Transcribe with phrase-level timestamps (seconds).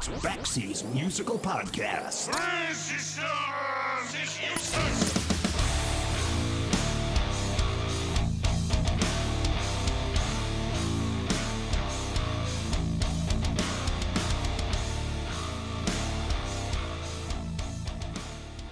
[0.00, 2.28] It's Backseas Musical Podcast.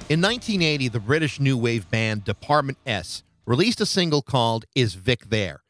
[0.08, 5.28] In 1980, the British new wave band Department S released a single called Is Vic
[5.28, 5.60] There?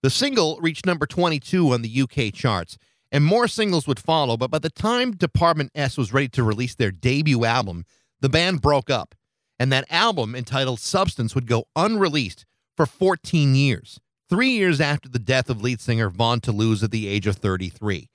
[0.00, 2.78] The single reached number 22 on the UK charts,
[3.10, 6.74] and more singles would follow, but by the time Department S was ready to release
[6.74, 7.84] their debut album,
[8.20, 9.14] the band broke up,
[9.58, 12.44] and that album, entitled Substance, would go unreleased
[12.76, 13.98] for 14 years,
[14.28, 18.08] three years after the death of lead singer Vaughn Toulouse at the age of 33.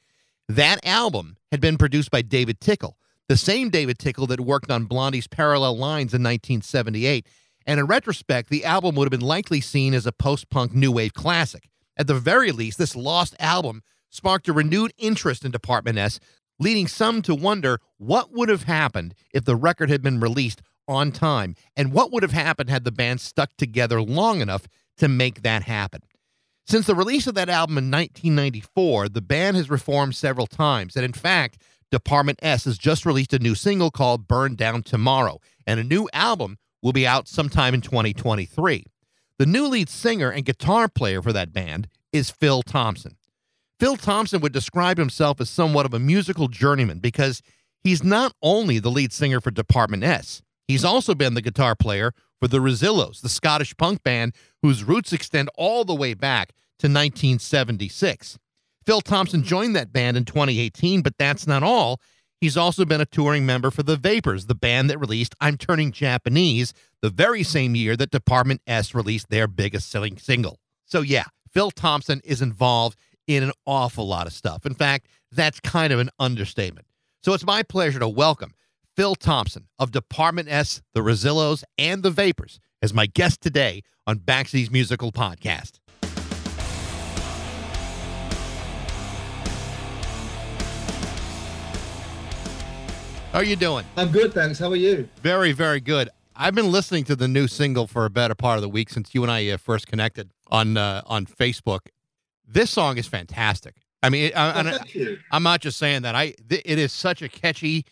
[0.47, 2.97] That album had been produced by David Tickle,
[3.27, 7.27] the same David Tickle that worked on Blondie's Parallel Lines in 1978.
[7.65, 10.91] And in retrospect, the album would have been likely seen as a post punk new
[10.91, 11.69] wave classic.
[11.95, 13.81] At the very least, this lost album
[14.13, 16.19] sparked a renewed interest in Department S,
[16.59, 21.11] leading some to wonder what would have happened if the record had been released on
[21.11, 25.41] time, and what would have happened had the band stuck together long enough to make
[25.41, 26.01] that happen.
[26.67, 31.03] Since the release of that album in 1994, the band has reformed several times, and
[31.03, 31.57] in fact,
[31.91, 36.07] Department S has just released a new single called Burn Down Tomorrow, and a new
[36.13, 38.85] album will be out sometime in 2023.
[39.39, 43.17] The new lead singer and guitar player for that band is Phil Thompson.
[43.79, 47.41] Phil Thompson would describe himself as somewhat of a musical journeyman because
[47.83, 52.13] he's not only the lead singer for Department S, he's also been the guitar player
[52.39, 56.49] for the Rezillos, the Scottish punk band whose roots extend all the way back
[56.79, 58.37] to 1976.
[58.85, 61.99] Phil Thompson joined that band in 2018, but that's not all.
[62.41, 65.93] He's also been a touring member for the Vapors, the band that released I'm Turning
[65.93, 70.59] Japanese the very same year that Department S released their biggest selling single.
[70.85, 74.65] So, yeah, Phil Thompson is involved in an awful lot of stuff.
[74.65, 76.87] In fact, that's kind of an understatement.
[77.23, 78.53] So, it's my pleasure to welcome
[78.95, 84.19] Phil Thompson of Department S, the Rezillos, and the Vapors as my guest today on
[84.19, 85.79] Backseas Musical Podcast.
[93.31, 93.83] How are you doing?
[93.97, 94.59] I'm good, thanks.
[94.59, 95.09] How are you?
[95.23, 96.09] Very, very good.
[96.35, 99.15] I've been listening to the new single for a better part of the week since
[99.15, 101.87] you and I uh, first connected on uh, on Facebook.
[102.45, 103.75] This song is fantastic.
[104.01, 105.17] I mean, I.
[105.31, 106.13] I'm not just saying that.
[106.13, 107.85] I th- it is such a catchy,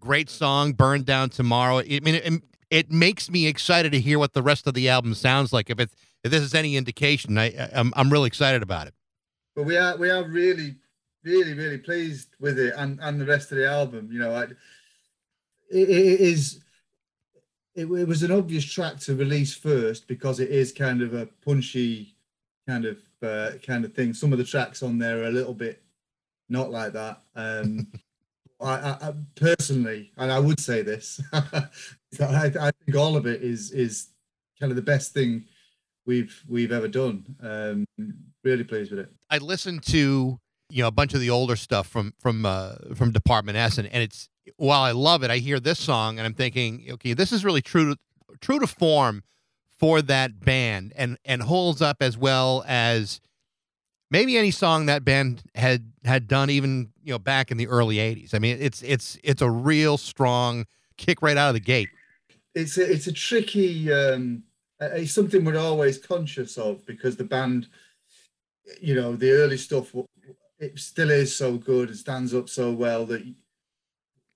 [0.00, 0.72] great song.
[0.72, 1.80] Burn down tomorrow.
[1.80, 5.14] I mean, it, it makes me excited to hear what the rest of the album
[5.14, 5.68] sounds like.
[5.68, 5.90] If it
[6.24, 8.94] if this is any indication, I I'm, I'm really excited about it.
[9.54, 10.76] But we are we are really,
[11.22, 14.08] really, really pleased with it and and the rest of the album.
[14.10, 14.44] You know, I,
[15.70, 16.60] it, it is.
[17.74, 21.26] It, it was an obvious track to release first because it is kind of a
[21.44, 22.16] punchy
[22.66, 24.14] kind of uh, kind of thing.
[24.14, 25.82] Some of the tracks on there are a little bit
[26.48, 27.20] not like that.
[27.34, 27.86] Um,
[28.60, 31.68] I, I, I personally, and I would say this, I,
[32.20, 34.08] I think all of it is is
[34.58, 35.44] kind of the best thing
[36.06, 37.24] we've we've ever done.
[37.40, 37.86] Um,
[38.42, 39.12] really pleased with it.
[39.30, 40.38] I listened to
[40.70, 43.86] you know a bunch of the older stuff from from uh, from Department S, and,
[43.88, 47.32] and it's while I love it, I hear this song and I'm thinking, okay, this
[47.32, 47.98] is really true to
[48.40, 49.22] true to form
[49.78, 53.20] for that band, and and holds up as well as
[54.10, 57.96] maybe any song that band had had done even you know back in the early
[57.96, 58.34] '80s.
[58.34, 60.66] I mean, it's it's it's a real strong
[60.96, 61.88] kick right out of the gate.
[62.54, 63.92] It's a, it's a tricky.
[63.92, 64.42] Um,
[64.80, 67.68] it's something we're always conscious of because the band,
[68.80, 69.94] you know, the early stuff,
[70.58, 71.90] it still is so good.
[71.90, 73.22] It stands up so well that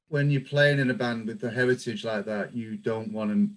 [0.08, 3.50] when you're playing in a band with the heritage like that, you don't want to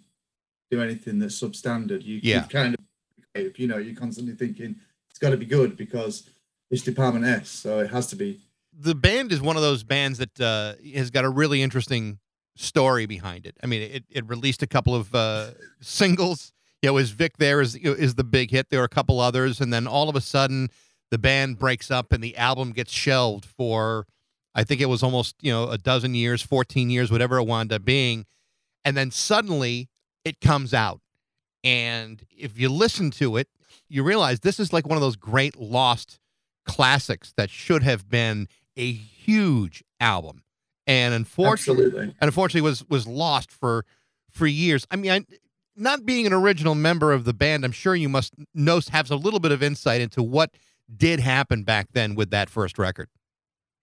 [0.75, 2.03] do anything that's substandard.
[2.03, 2.43] You, Yeah.
[2.43, 4.75] you kind of, you know, you're constantly thinking
[5.09, 6.29] it's got to be good because
[6.71, 8.39] it's Department S, so it has to be.
[8.77, 12.19] the band is one of those bands that uh, has got a really interesting
[12.57, 13.55] story behind it.
[13.63, 16.51] I mean, it, it released a couple of uh, singles.
[16.81, 18.69] You know, is Vic there is is the big hit.
[18.69, 20.69] There are a couple others, and then all of a sudden,
[21.11, 24.05] the band breaks up and the album gets shelved for,
[24.53, 27.71] I think it was almost you know a dozen years, fourteen years, whatever it wound
[27.71, 28.25] up being,
[28.83, 29.89] and then suddenly
[30.25, 30.99] it comes out,
[31.63, 33.47] and if you listen to it,
[33.87, 36.19] you realize this is like one of those great lost
[36.65, 40.43] classics that should have been a huge album
[40.87, 42.15] and unfortunately Absolutely.
[42.19, 43.85] and unfortunately was was lost for
[44.31, 45.25] for years i mean I,
[45.77, 49.15] not being an original member of the band i'm sure you must know have a
[49.15, 50.51] little bit of insight into what
[50.95, 53.09] did happen back then with that first record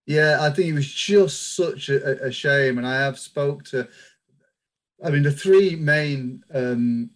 [0.06, 3.88] Yeah, I think it was just such a, a shame, and I have spoke to.
[5.04, 7.10] I mean, the three main um,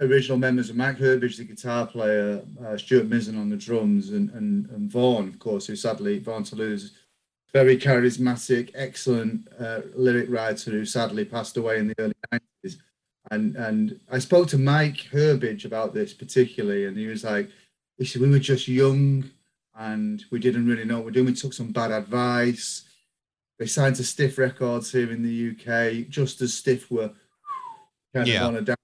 [0.00, 4.30] original members of Mike Herbage, the guitar player, uh, Stuart Mizon on the drums, and,
[4.30, 6.92] and and Vaughan, of course, who sadly Vaughan Toulouse
[7.52, 12.76] very charismatic, excellent uh, lyric writer who sadly passed away in the early 90s.
[13.30, 17.50] And and I spoke to Mike Herbage about this particularly, and he was like,
[17.96, 19.30] he said we were just young
[19.76, 21.26] and we didn't really know what we're doing.
[21.26, 22.84] We took some bad advice.
[23.58, 27.10] They signed to Stiff Records here in the UK, just as Stiff were
[28.14, 28.42] kind Yeah.
[28.42, 28.76] of on a down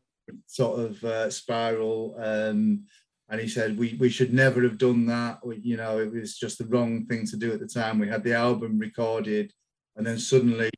[0.47, 2.15] sort of uh, spiral.
[2.19, 2.85] Um,
[3.31, 5.45] and he said we we should never have done that.
[5.47, 7.99] We, you know, it was just the wrong thing to do at the time.
[7.99, 9.53] We had the album recorded,
[9.97, 10.71] and then suddenly,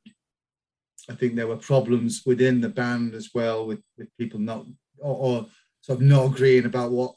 [1.08, 4.64] I think there were problems within the band as well with with people not
[4.98, 5.46] or, or
[5.80, 7.14] sort of not agreeing about what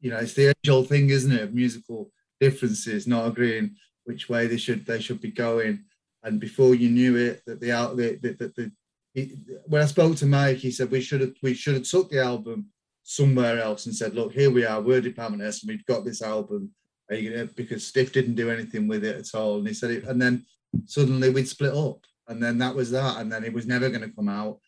[0.00, 0.18] you know.
[0.18, 1.52] It's the age old thing, isn't it?
[1.54, 3.74] Musical differences, not agreeing
[4.04, 5.84] which way they should they should be going.
[6.22, 8.72] And before you knew it, that the out the, the, the, the
[9.14, 9.36] he,
[9.66, 12.22] when I spoke to Mike, he said we should have we should have took the
[12.22, 12.66] album
[13.02, 16.22] somewhere else and said, look, here we are, we're Department S, and we've got this
[16.22, 16.70] album.
[17.08, 19.90] Are you gonna, because Stiff didn't do anything with it at all, and he said
[19.90, 20.44] it, and then
[20.84, 24.08] suddenly we'd split up, and then that was that, and then it was never going
[24.08, 24.58] to come out,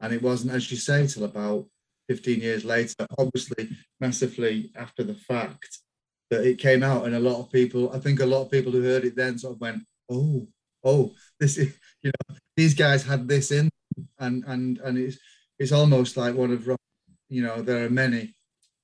[0.00, 1.66] and it wasn't, as you say, till about
[2.08, 3.68] 15 years later, obviously
[4.00, 5.78] massively after the fact
[6.30, 8.72] that it came out, and a lot of people, I think a lot of people
[8.72, 10.48] who heard it then sort of went, oh,
[10.84, 13.70] oh, this is, you know, these guys had this in,
[14.18, 15.18] and and and it's
[15.58, 16.80] it's almost like one of rock,
[17.28, 18.34] you know, there are many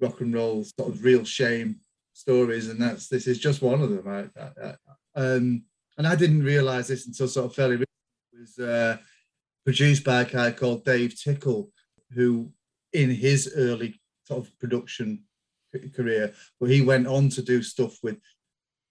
[0.01, 1.81] rock and roll sort of real shame
[2.13, 4.09] stories, and that's this is just one of them.
[4.09, 4.75] I, I, I,
[5.15, 5.65] um,
[5.99, 7.87] and I didn't realize this until sort of fairly recently.
[8.35, 8.99] It was uh,
[9.65, 11.71] produced by a guy called Dave Tickle,
[12.13, 12.53] who
[12.93, 15.25] in his early sort of production
[15.95, 18.19] career, but he went on to do stuff with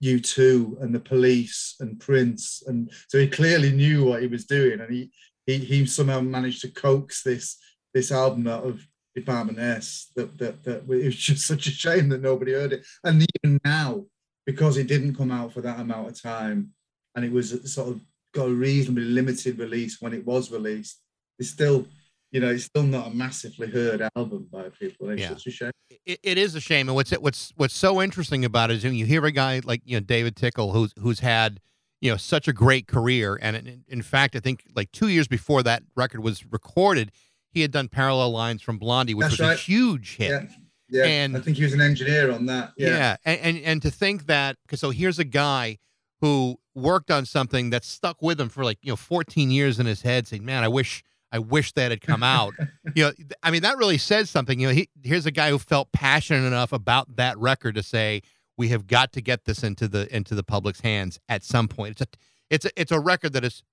[0.04, 4.80] U2 and the Police and Prince, and so he clearly knew what he was doing,
[4.80, 5.12] and he
[5.46, 7.58] he, he somehow managed to coax this
[7.94, 10.12] this album out of Department S.
[10.16, 13.60] That, that that it was just such a shame that nobody heard it, and even
[13.64, 14.06] now
[14.46, 16.72] because it didn't come out for that amount of time,
[17.16, 18.02] and it was sort of
[18.34, 21.02] got a reasonably limited release when it was released.
[21.40, 21.88] It's still,
[22.32, 25.10] you know, it's still not a massively heard album by people.
[25.10, 25.30] It's Yeah.
[25.30, 25.72] such a shame.
[26.06, 26.90] it, it is a shame.
[26.90, 29.82] And what's what's what's so interesting about it is when you hear a guy like
[29.86, 31.60] you know David Tickle, who's who's had
[32.02, 35.28] you know such a great career, and in, in fact, I think like two years
[35.28, 37.12] before that record was recorded,
[37.52, 40.30] he had done Parallel Lines from Blondie, which That's was a huge hit.
[40.30, 40.48] Yeah,
[40.90, 41.06] yeah.
[41.06, 42.74] And- I think he was an engineer on that.
[42.78, 45.78] Yeah, Yeah, And, and and to think that because so here's a guy
[46.22, 49.86] who worked on something that stuck with him for like you know 14 years in
[49.86, 51.04] his head, saying, "Man, I wish
[51.36, 52.54] I wish that had come out."
[52.96, 53.12] you know,
[53.44, 54.60] I mean, that really says something.
[54.60, 58.22] You know, he, here's a guy who felt passionate enough about that record to say,
[58.58, 61.92] "We have got to get this into the into the public's hands at some point."
[61.92, 62.08] It's a
[62.50, 63.64] it's a, it's a record that is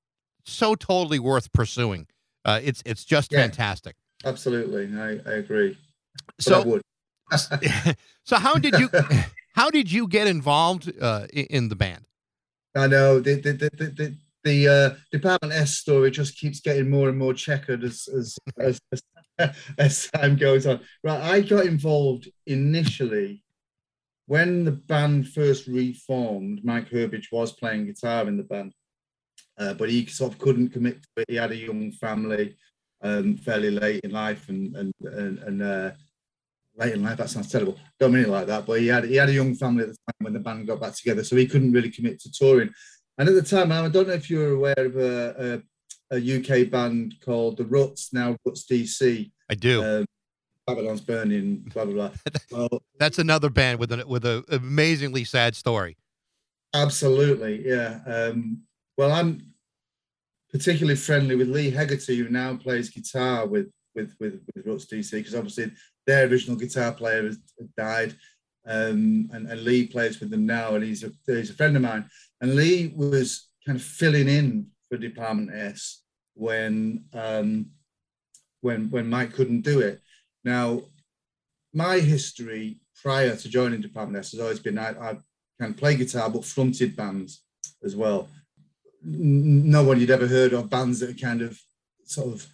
[0.44, 2.06] so totally worth pursuing.
[2.44, 3.42] Uh, it's it's just Yeah.
[3.42, 3.96] fantastic.
[4.24, 4.90] absolutely.
[5.00, 5.78] I, I agree.
[6.38, 6.82] But I So would.
[8.24, 8.90] so how did you
[9.54, 12.04] how did you get involved uh, in the band?
[12.74, 14.14] I know the the the the,
[14.44, 18.80] the, uh, Department S story just keeps getting more and more checkered as as, as
[18.92, 19.02] as
[19.78, 20.80] as time goes on.
[21.02, 23.42] Right, I got involved initially
[24.26, 26.60] when the band first reformed.
[26.64, 28.72] Mike Herbage was playing guitar in the band,
[29.58, 31.30] uh, but he sort of couldn't commit to it.
[31.30, 32.56] He had a young family,
[33.02, 35.90] um, fairly late in life, and and and, and uh,
[36.76, 37.18] late in life.
[37.18, 37.78] That sounds terrible.
[37.98, 38.66] Don't mean it like that.
[38.66, 40.80] But he had he had a young family at the time when the band got
[40.80, 42.72] back together, so he couldn't really commit to touring.
[43.22, 45.62] And at the time, I don't know if you're aware of a,
[46.10, 49.30] a, a UK band called the Ruts, now Ruts DC.
[49.48, 49.84] I do.
[49.84, 50.06] Um,
[50.66, 52.10] Babylon's Burning, blah blah blah.
[52.50, 55.96] Well, That's another band with an with a amazingly sad story.
[56.74, 58.00] Absolutely, yeah.
[58.06, 58.62] Um,
[58.98, 59.54] well, I'm
[60.50, 65.12] particularly friendly with Lee Heggarty, who now plays guitar with with with, with Ruts DC,
[65.12, 65.70] because obviously
[66.08, 67.38] their original guitar player has
[67.78, 68.16] died,
[68.66, 71.82] um, and, and Lee plays with them now, and he's a he's a friend of
[71.82, 72.10] mine.
[72.42, 76.02] And Lee was kind of filling in for Department S
[76.34, 77.70] when um,
[78.60, 80.02] when when Mike couldn't do it.
[80.44, 80.82] Now,
[81.72, 85.16] my history prior to joining Department S has always been I, I
[85.60, 87.44] can play guitar but fronted bands
[87.84, 88.28] as well.
[89.04, 91.58] No one you'd ever heard of bands that are kind of
[92.04, 92.46] sort of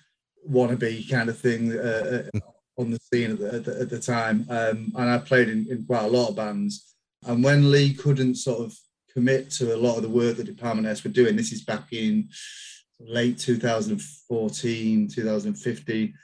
[0.49, 2.41] wannabe kind of thing uh, uh,
[2.79, 4.47] on the scene at the, at the, at the time.
[4.49, 6.95] Um, and I played in, in quite a lot of bands.
[7.27, 8.79] And when Lee couldn't sort of
[9.13, 11.93] commit to a lot of the work that Department S were doing, this is back
[11.93, 12.29] in
[13.01, 16.15] late 2014, 2015.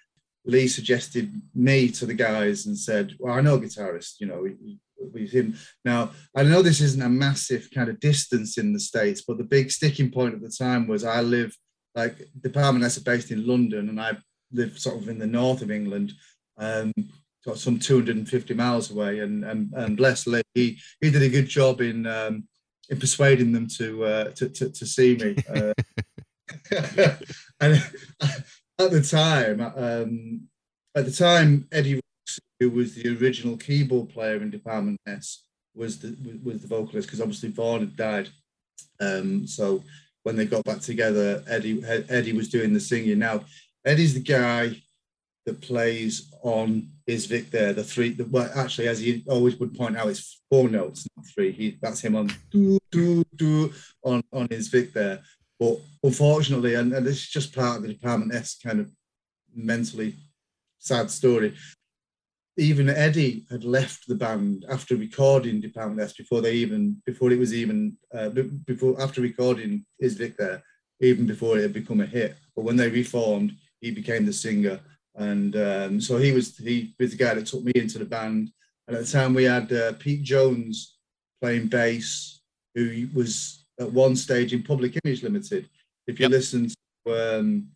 [0.47, 4.43] Lee suggested me to the guys and said, "Well, I know a guitarist, you know,
[4.43, 4.79] we,
[5.13, 9.23] we him." Now, I know this isn't a massive kind of distance in the states,
[9.27, 11.57] but the big sticking point at the time was I live
[11.95, 14.19] like Department S are based in London, and I
[14.53, 16.13] live sort of in the north of England,
[16.59, 16.93] um,
[17.55, 19.21] some 250 miles away.
[19.21, 22.47] And and, and bless Lee, he he did a good job in um,
[22.91, 25.37] in persuading them to uh, to, to, to see me.
[25.49, 25.73] Uh,
[27.61, 27.83] and
[28.79, 30.49] at the time, um,
[30.95, 32.01] at the time, Eddie,
[32.61, 37.21] who was the original keyboard player in Department S, was the was the vocalist because
[37.21, 38.29] obviously Vaughan had died.
[39.01, 39.83] Um, so
[40.23, 43.19] when they got back together, Eddie Eddie was doing the singing.
[43.19, 43.45] Now
[43.85, 44.83] Eddie's the guy
[45.47, 47.73] that plays on is Vic there.
[47.73, 51.27] The three, the, well, actually, as he always would point out, it's four notes, not
[51.27, 51.53] three.
[51.53, 53.73] He that's him on do do do
[54.03, 55.21] on on his Vic there.
[55.61, 58.91] But unfortunately, and, and this is just part of the Department S kind of
[59.55, 60.17] mentally
[60.79, 61.55] sad story.
[62.57, 67.39] Even Eddie had left the band after recording Department S before they even before it
[67.39, 68.31] was even uh,
[68.65, 70.63] before after recording is Vic there,
[71.01, 72.37] even before it had become a hit.
[72.57, 74.81] But when they reformed, he became the singer
[75.17, 78.51] and um, so he was he was the guy that took me into the band.
[78.87, 80.99] And at the time we had uh, Pete Jones
[81.41, 82.43] playing bass,
[82.75, 85.69] who was at one stage in Public Image Limited.
[86.07, 86.33] If you yep.
[86.33, 86.71] listen
[87.07, 87.69] to um,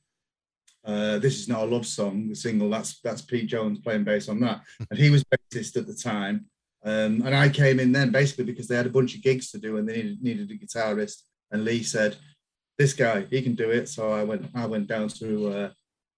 [0.85, 4.29] uh, "This Is Not a Love Song," the single, that's that's Pete Jones playing bass
[4.29, 6.47] on that, and he was bassist at the time.
[6.85, 9.59] Um, and I came in then basically because they had a bunch of gigs to
[9.59, 11.23] do and they needed, needed a guitarist.
[11.51, 12.17] And Lee said,
[12.79, 15.71] "This guy, he can do it." So I went I went down to uh,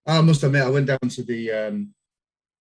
[0.07, 1.95] I must admit, I went down to the um,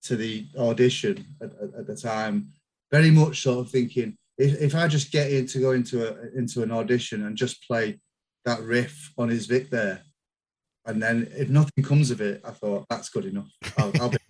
[0.03, 2.49] to the audition at, at, at, the time,
[2.91, 6.37] very much sort of thinking if, if I just get in to go into a
[6.37, 7.99] into an audition and just play
[8.45, 10.01] that riff on his Vic there,
[10.85, 13.51] and then if nothing comes of it, I thought that's good enough.
[13.77, 14.17] I'll, I'll be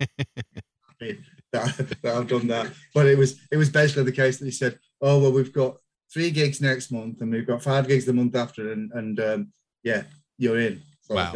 [1.00, 1.20] happy
[1.52, 2.72] that, that I've done that.
[2.92, 5.76] But it was it was basically the case that he said, "Oh well, we've got
[6.12, 9.52] three gigs next month, and we've got five gigs the month after, and and um,
[9.84, 10.02] yeah,
[10.38, 11.32] you're in." wow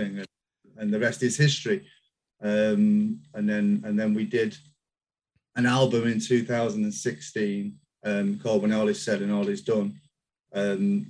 [0.77, 1.87] and the rest is history.
[2.43, 4.57] Um, and then and then we did
[5.57, 9.99] an album in 2016 um, called When All Is Said and All Is Done,
[10.53, 11.07] um,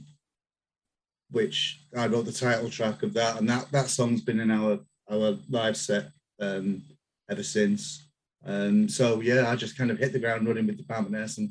[1.31, 4.79] which I wrote the title track of that, and that that song's been in our
[5.11, 6.09] our live set
[6.41, 6.83] um,
[7.31, 8.09] ever since.
[8.47, 11.51] Um, so yeah, I just kind of hit the ground running with Department S, and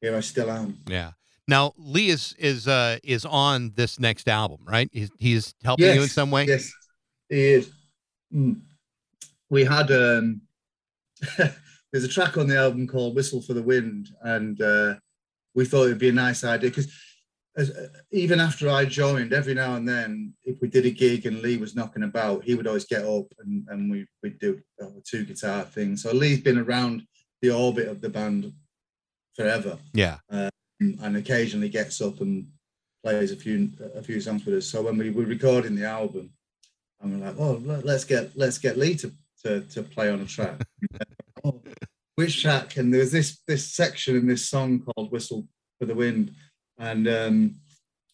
[0.00, 0.78] here I still am.
[0.86, 1.12] Yeah.
[1.46, 4.88] Now Lee is is uh, is on this next album, right?
[4.92, 6.44] He's, he's helping yes, you in some way.
[6.46, 6.72] Yes,
[7.30, 7.70] is
[8.34, 8.60] mm,
[9.50, 10.42] we had um,
[11.92, 14.94] there's a track on the album called "Whistle for the Wind," and uh,
[15.54, 16.92] we thought it'd be a nice idea because
[17.56, 17.64] uh,
[18.10, 21.56] even after I joined, every now and then, if we did a gig and Lee
[21.56, 25.24] was knocking about, he would always get up and, and we would do a two
[25.24, 25.96] guitar thing.
[25.96, 27.06] So Lee's been around
[27.42, 28.52] the orbit of the band
[29.36, 29.78] forever.
[29.92, 30.50] Yeah, um,
[30.80, 32.48] and occasionally gets up and
[33.04, 34.66] plays a few a few songs with us.
[34.66, 36.30] So when we were recording the album,
[37.12, 39.12] we're like, oh, let's get let's get Lee to
[39.44, 40.60] to, to play on a track.
[41.44, 41.60] oh,
[42.16, 42.76] which track?
[42.76, 45.46] And there was this this section in this song called "Whistle
[45.78, 46.32] for the Wind,"
[46.78, 47.54] and um,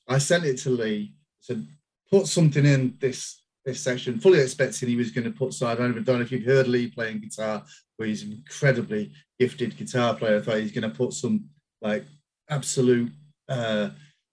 [0.08, 1.14] I sent it to Lee.
[1.40, 1.66] Said,
[2.10, 5.54] put something in this this section, fully expecting he was going to put.
[5.54, 7.62] So I don't even know if you've heard Lee playing guitar,
[7.98, 10.36] but he's an incredibly gifted guitar player.
[10.36, 11.44] I thought he's going to put some
[11.82, 12.04] like
[12.48, 13.12] absolute
[13.48, 13.90] uh,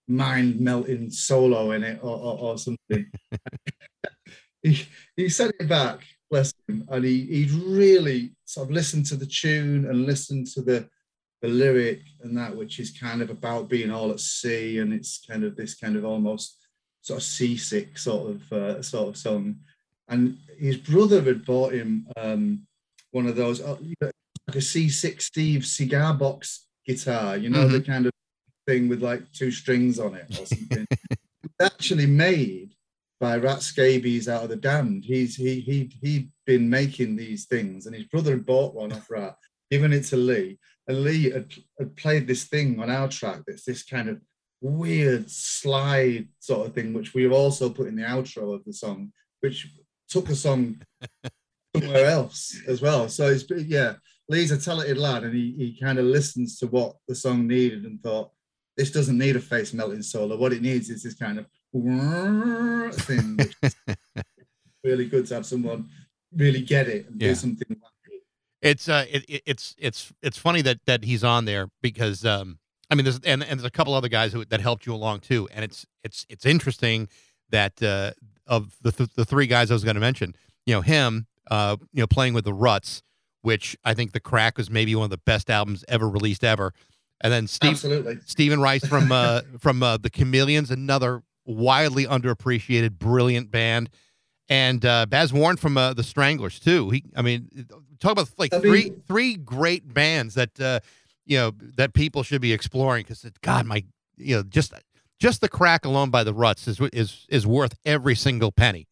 [0.07, 3.05] mind melting solo in it or, or, or something.
[4.71, 9.15] he, he sent it back, bless him, and he he really sort of listened to
[9.15, 10.87] the tune and listened to the
[11.41, 15.23] the lyric and that, which is kind of about being all at sea, and it's
[15.27, 16.67] kind of this kind of almost
[17.01, 19.57] sort of seasick sort of uh, sort of song.
[20.09, 22.65] And his brother had bought him um,
[23.11, 27.73] one of those uh, like a C6 Steve cigar box guitar, you know, mm-hmm.
[27.73, 28.11] the kind of
[28.65, 30.87] thing with like two strings on it or something.
[31.61, 32.71] actually made
[33.19, 35.03] by Rat Scabies out of the damned.
[35.05, 39.09] He's he he he'd been making these things, and his brother had bought one off
[39.09, 39.35] Rat,
[39.71, 43.41] given it to Lee, and Lee had, had played this thing on our track.
[43.45, 44.21] That's this kind of
[44.61, 49.11] weird slide sort of thing, which we've also put in the outro of the song,
[49.41, 49.67] which
[50.09, 50.81] took the song
[51.75, 53.09] somewhere else as well.
[53.09, 53.93] So it's yeah,
[54.29, 57.83] Lee's a talented lad, and he he kind of listens to what the song needed
[57.85, 58.31] and thought.
[58.75, 60.37] This doesn't need a face melting solo.
[60.37, 63.39] What it needs is this kind of thing.
[64.83, 65.87] really good to have someone
[66.35, 67.29] really get it and yeah.
[67.29, 68.21] do something like it.
[68.61, 72.59] It's uh, it, it's it's it's funny that that he's on there because um,
[72.89, 75.19] I mean, there's and, and there's a couple other guys who that helped you along
[75.21, 77.09] too, and it's it's it's interesting
[77.49, 78.11] that uh,
[78.45, 81.75] of the th- the three guys I was going to mention, you know, him, uh,
[81.91, 83.03] you know, playing with the Ruts,
[83.41, 86.73] which I think the Crack was maybe one of the best albums ever released ever.
[87.19, 88.19] And then Steve, Absolutely.
[88.25, 93.89] Stephen Rice from uh, from uh, the Chameleons, another widely underappreciated, brilliant band.
[94.49, 96.89] And uh, Baz Warne from uh, the Stranglers too.
[96.91, 97.49] He, I mean,
[97.99, 100.79] talk about like I mean, three three great bands that uh,
[101.25, 103.83] you know that people should be exploring because God, my
[104.15, 104.73] you know just
[105.19, 108.87] just the crack alone by the Ruts is is is worth every single penny.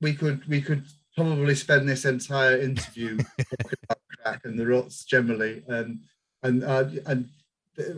[0.00, 5.04] We could we could probably spend this entire interview talking about crack and the Ruts
[5.04, 6.00] generally, and
[6.42, 7.28] and uh, and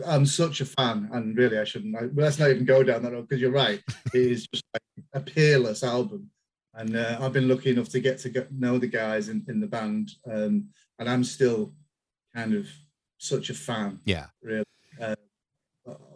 [0.05, 1.95] I'm such a fan, and really I shouldn't.
[1.95, 3.81] I, let's not even go down that road because you're right.
[4.13, 6.29] It is just like a peerless album,
[6.73, 9.59] and uh, I've been lucky enough to get to get, know the guys in, in
[9.59, 10.69] the band, um,
[10.99, 11.73] and I'm still
[12.35, 12.67] kind of
[13.17, 13.99] such a fan.
[14.05, 14.65] Yeah, really.
[15.01, 15.15] Uh,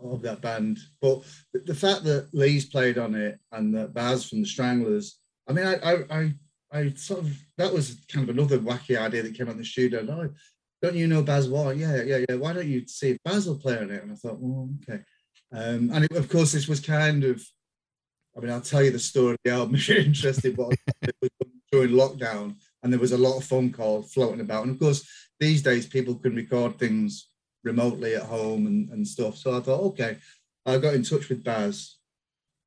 [0.03, 4.41] of that band, but the fact that Lee's played on it and that Baz from
[4.41, 6.34] the Stranglers, I mean, I, I, I,
[6.72, 9.65] I sort of that was kind of another wacky idea that came out in the
[9.65, 10.05] studio.
[10.08, 10.29] Oh,
[10.84, 11.80] don't you know Baz Warne?
[11.80, 12.36] Yeah, yeah, yeah.
[12.36, 14.04] Why don't you see if Baz will play on it?
[14.04, 15.02] And I thought, well, okay.
[15.54, 17.42] Um, and it, of course, this was kind of,
[18.36, 21.16] I mean, I'll tell you the story of the album if you're interested, but it
[21.22, 21.30] was
[21.72, 24.63] during lockdown and there was a lot of phone calls floating about.
[24.63, 25.08] And of course,
[25.40, 27.30] these days people can record things
[27.63, 29.38] remotely at home and, and stuff.
[29.38, 30.18] So I thought, okay,
[30.66, 31.96] I got in touch with Baz,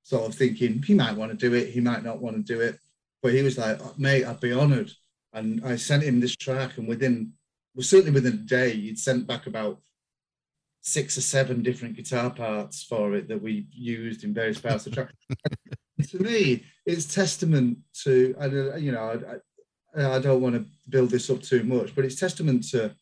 [0.05, 2.63] sort of thinking he might want to do it, he might not want to do
[2.63, 2.79] it.
[3.23, 4.91] But he was like, mate, I'd be honored.
[5.35, 7.33] And I sent him this track, and within
[7.77, 9.79] well, certainly within a day, you'd sent back about
[10.81, 14.95] six or seven different guitar parts for it that we used in various parts of
[14.95, 15.15] the track.
[16.09, 19.41] to me, it's testament to, I uh, you know,
[19.95, 22.95] I, I don't want to build this up too much, but it's testament to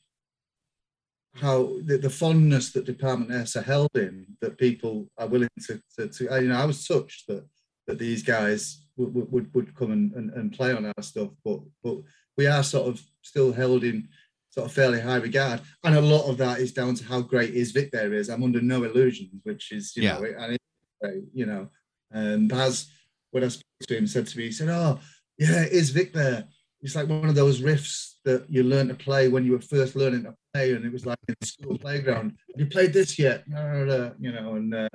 [1.37, 5.81] how the, the, fondness that Department S are held in, that people are willing to,
[5.99, 7.45] to, to you know, I was touched that
[7.87, 11.61] that these guys would would, would come and, and, and play on our stuff, but
[11.83, 11.99] but
[12.37, 14.09] we are sort of still held in
[14.55, 15.61] sort of fairly high regard.
[15.83, 18.29] And a lot of that is down to how great is Vic there is.
[18.29, 20.19] I'm under no illusions, which is, you yeah.
[20.19, 21.69] know, and it, you know,
[22.13, 22.87] and Baz,
[23.33, 25.01] when I spoke to him, said to me, he said, Oh,
[25.39, 26.45] yeah, is Vic there?
[26.83, 29.97] It's like one of those riffs that you learn to play when you were first
[29.97, 32.39] learning to play, and it was like in the school playground.
[32.53, 33.43] Have you played this yet?
[33.49, 34.89] You know, and uh,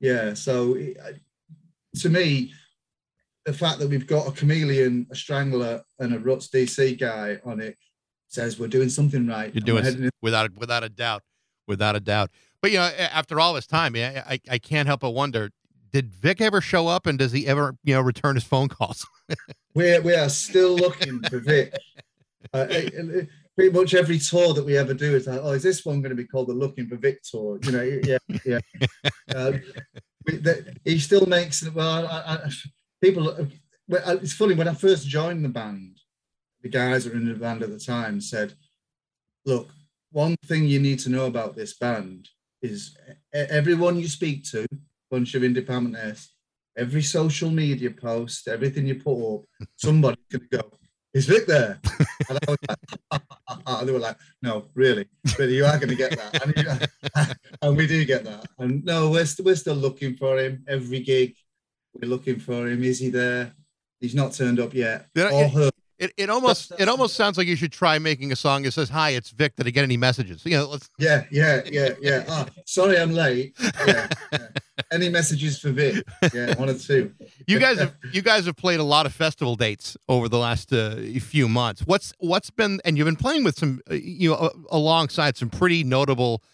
[0.00, 0.96] yeah, so it,
[1.98, 2.52] to me,
[3.46, 7.60] the fact that we've got a chameleon, a strangler, and a Ruts DC guy on
[7.60, 7.76] it
[8.28, 9.54] says we're doing something right.
[9.54, 11.22] You're doing in- without without a doubt,
[11.66, 12.30] without a doubt.
[12.60, 15.50] But you know, after all this time, yeah, I, I can't help but wonder:
[15.92, 19.06] Did Vic ever show up, and does he ever you know return his phone calls?
[19.74, 21.74] we we are still looking for Vic.
[22.52, 22.66] Uh,
[23.56, 26.10] pretty much every tour that we ever do is like, oh, is this one going
[26.10, 27.58] to be called the Looking for Vic tour?
[27.64, 28.58] You know, yeah, yeah.
[29.34, 29.52] Uh,
[30.84, 32.06] he still makes well.
[32.06, 32.50] I, I,
[33.00, 33.48] people,
[33.88, 35.98] it's funny when I first joined the band
[36.62, 38.54] the guys were in the band at the time said,
[39.44, 39.70] look,
[40.10, 42.28] one thing you need to know about this band
[42.62, 42.96] is
[43.32, 44.66] everyone you speak to,
[45.10, 46.30] bunch of independent S,
[46.76, 49.44] every social media post, everything you put up,
[49.76, 50.70] somebody's going to go,
[51.14, 51.80] is Vic there?
[52.28, 52.58] And, I was
[53.10, 55.06] like, they were like, no, really,
[55.38, 56.88] really, you are going to get that.
[57.14, 58.46] And, and, we do get that.
[58.58, 61.34] And no, we're, st- we're still looking for him every gig.
[61.94, 62.84] We're looking for him.
[62.84, 63.52] Is he there?
[64.00, 65.06] He's not turned up yet.
[65.16, 65.70] or her.
[65.98, 68.88] It, it almost it almost sounds like you should try making a song that says,
[68.88, 69.56] "Hi, it's Vic.
[69.56, 70.88] Did I get any messages?" You know, let's.
[70.96, 72.24] Yeah, yeah, yeah, yeah.
[72.28, 73.56] Oh, sorry, I'm late.
[73.84, 74.48] Yeah, yeah.
[74.92, 76.04] Any messages for Vic?
[76.32, 77.12] Yeah, one or two.
[77.48, 80.72] You guys have you guys have played a lot of festival dates over the last
[80.72, 81.82] uh, few months.
[81.84, 85.82] What's what's been and you've been playing with some uh, you know alongside some pretty
[85.82, 86.44] notable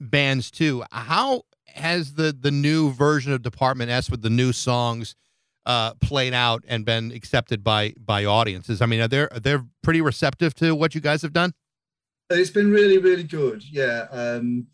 [0.00, 0.84] bands too.
[0.92, 5.14] How has the the new version of Department S with the new songs?
[5.66, 8.80] Uh, played out and been accepted by by audiences?
[8.80, 11.52] I mean, are they are they pretty receptive to what you guys have done?
[12.30, 13.62] It's been really really good.
[13.70, 14.68] Yeah, um,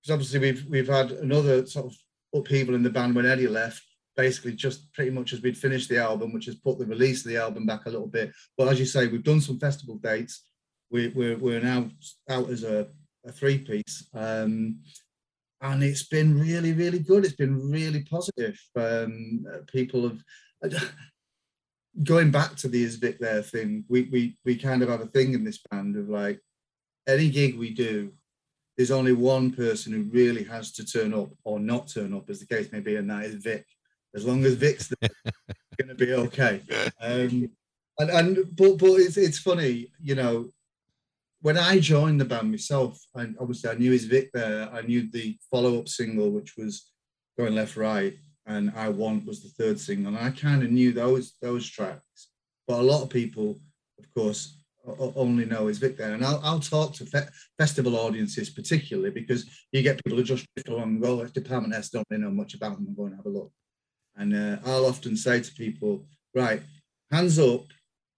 [0.00, 1.96] because obviously we've we've had another sort of
[2.34, 3.82] upheaval in the band when Eddie left.
[4.14, 7.30] Basically, just pretty much as we'd finished the album, which has put the release of
[7.30, 8.30] the album back a little bit.
[8.58, 10.42] But as you say, we've done some festival dates.
[10.90, 11.88] We, we're we're now
[12.28, 12.88] out as a,
[13.24, 14.06] a three piece.
[14.12, 14.80] Um,
[15.62, 17.24] and it's been really, really good.
[17.24, 18.60] It's been really positive.
[18.76, 20.22] Um, people have
[22.02, 23.84] going back to the is Vic there thing.
[23.88, 26.40] We we we kind of have a thing in this band of like
[27.08, 28.12] any gig we do,
[28.76, 32.40] there's only one person who really has to turn up or not turn up, as
[32.40, 33.66] the case may be, and that is Vic.
[34.14, 35.10] As long as Vic's there,
[35.78, 36.62] going to be okay.
[37.00, 37.50] Um,
[37.98, 40.50] and and but but it's it's funny, you know
[41.42, 44.70] when I joined the band myself, I, obviously I knew his Vic there.
[44.72, 46.90] I knew the follow-up single, which was
[47.36, 48.14] Going Left Right,
[48.46, 50.14] and I Want was the third single.
[50.14, 52.28] And I kind of knew those those tracks.
[52.66, 53.60] But a lot of people,
[53.98, 56.14] of course, only know his Vic there.
[56.14, 57.28] And I'll, I'll talk to fe-
[57.58, 61.74] festival audiences particularly because you get people who just drift along and go, it's Department
[61.74, 63.52] S, don't really know much about them, and go and have a look.
[64.16, 66.62] And uh, I'll often say to people, right,
[67.10, 67.64] hands up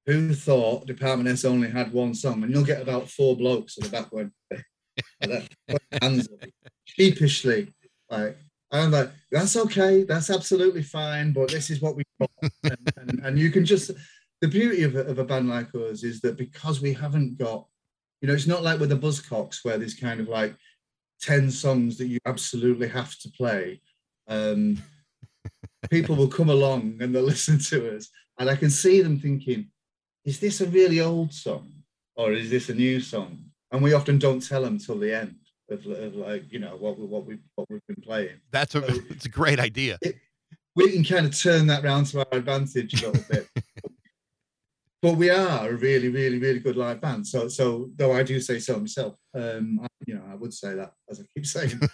[0.06, 2.42] who thought Department S only had one song?
[2.42, 4.32] And you'll get about four blokes at the back going,
[6.02, 6.28] hands
[6.84, 7.72] sheepishly.
[8.10, 8.36] Like,
[8.70, 12.30] I'm like, that's okay, that's absolutely fine, but this is what we got.
[12.64, 13.90] and, and, and you can just
[14.40, 17.66] the beauty of a, of a band like us is that because we haven't got,
[18.20, 20.54] you know, it's not like with the Buzzcocks where there's kind of like
[21.22, 23.80] 10 songs that you absolutely have to play.
[24.28, 24.82] Um,
[25.90, 29.70] people will come along and they'll listen to us, and I can see them thinking,
[30.24, 31.70] is this a really old song
[32.16, 33.44] or is this a new song?
[33.70, 35.36] And we often don't tell them till the end
[35.70, 38.40] of, of like, you know, what, we, what, we, what we've been playing.
[38.50, 39.98] That's a, So- it's a great idea.
[40.02, 40.16] It-
[40.76, 43.46] we can kind of turn that round to our advantage a little bit.
[45.02, 47.24] but we are a really, really, really good live band.
[47.28, 50.74] So, so though I do say so myself, um, I, you know, I would say
[50.74, 51.80] that as I keep saying.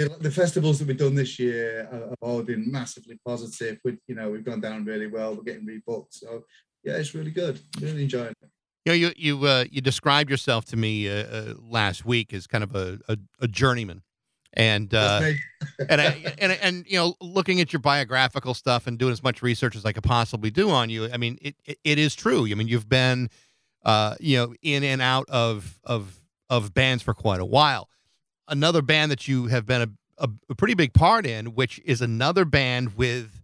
[0.00, 3.78] The- festivals that we've done this year have have all been massively positive.
[3.84, 5.36] We, you know, we've gone down really well.
[5.36, 6.42] We're getting rebooked, so
[6.84, 7.60] yeah, it's really good.
[7.80, 8.50] Really enjoying it.
[8.84, 12.46] You know, you you uh, you described yourself to me uh, uh, last week as
[12.46, 14.02] kind of a a, a journeyman,
[14.52, 15.32] and uh,
[15.88, 19.42] and I, and and you know, looking at your biographical stuff and doing as much
[19.42, 22.46] research as I could possibly do on you, I mean, it it, it is true.
[22.46, 23.30] I mean, you've been,
[23.84, 26.20] uh, you know, in and out of of
[26.50, 27.88] of bands for quite a while.
[28.48, 32.02] Another band that you have been a, a, a pretty big part in, which is
[32.02, 33.43] another band with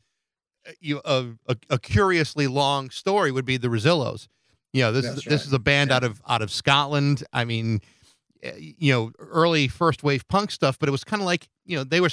[0.80, 4.28] you a, a, a curiously long story, would be the Rezillos.
[4.72, 5.96] You know, this is That's this is a band Yeah.
[5.96, 7.24] out of out of Scotland.
[7.32, 7.80] I mean,
[8.44, 11.76] uh, you know, early first wave punk stuff, but it was kind of like you
[11.76, 12.10] know they were,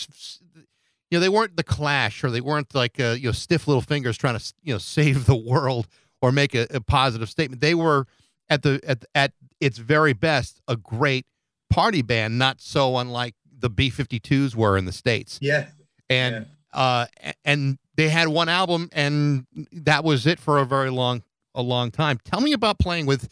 [0.56, 3.82] you know, they weren't the Clash or they weren't like uh, you know stiff little
[3.82, 5.88] fingers trying to you know save the world
[6.22, 7.62] or make a, a positive statement.
[7.62, 8.08] They were
[8.50, 11.26] at the at at its very best a great
[11.70, 15.68] party band, not so unlike the B52s were in the states, Yeah,
[16.10, 17.06] and uh
[17.46, 21.92] and they had one album and that was it for a very long a long
[21.92, 22.20] time.
[22.24, 23.28] Tell me about playing with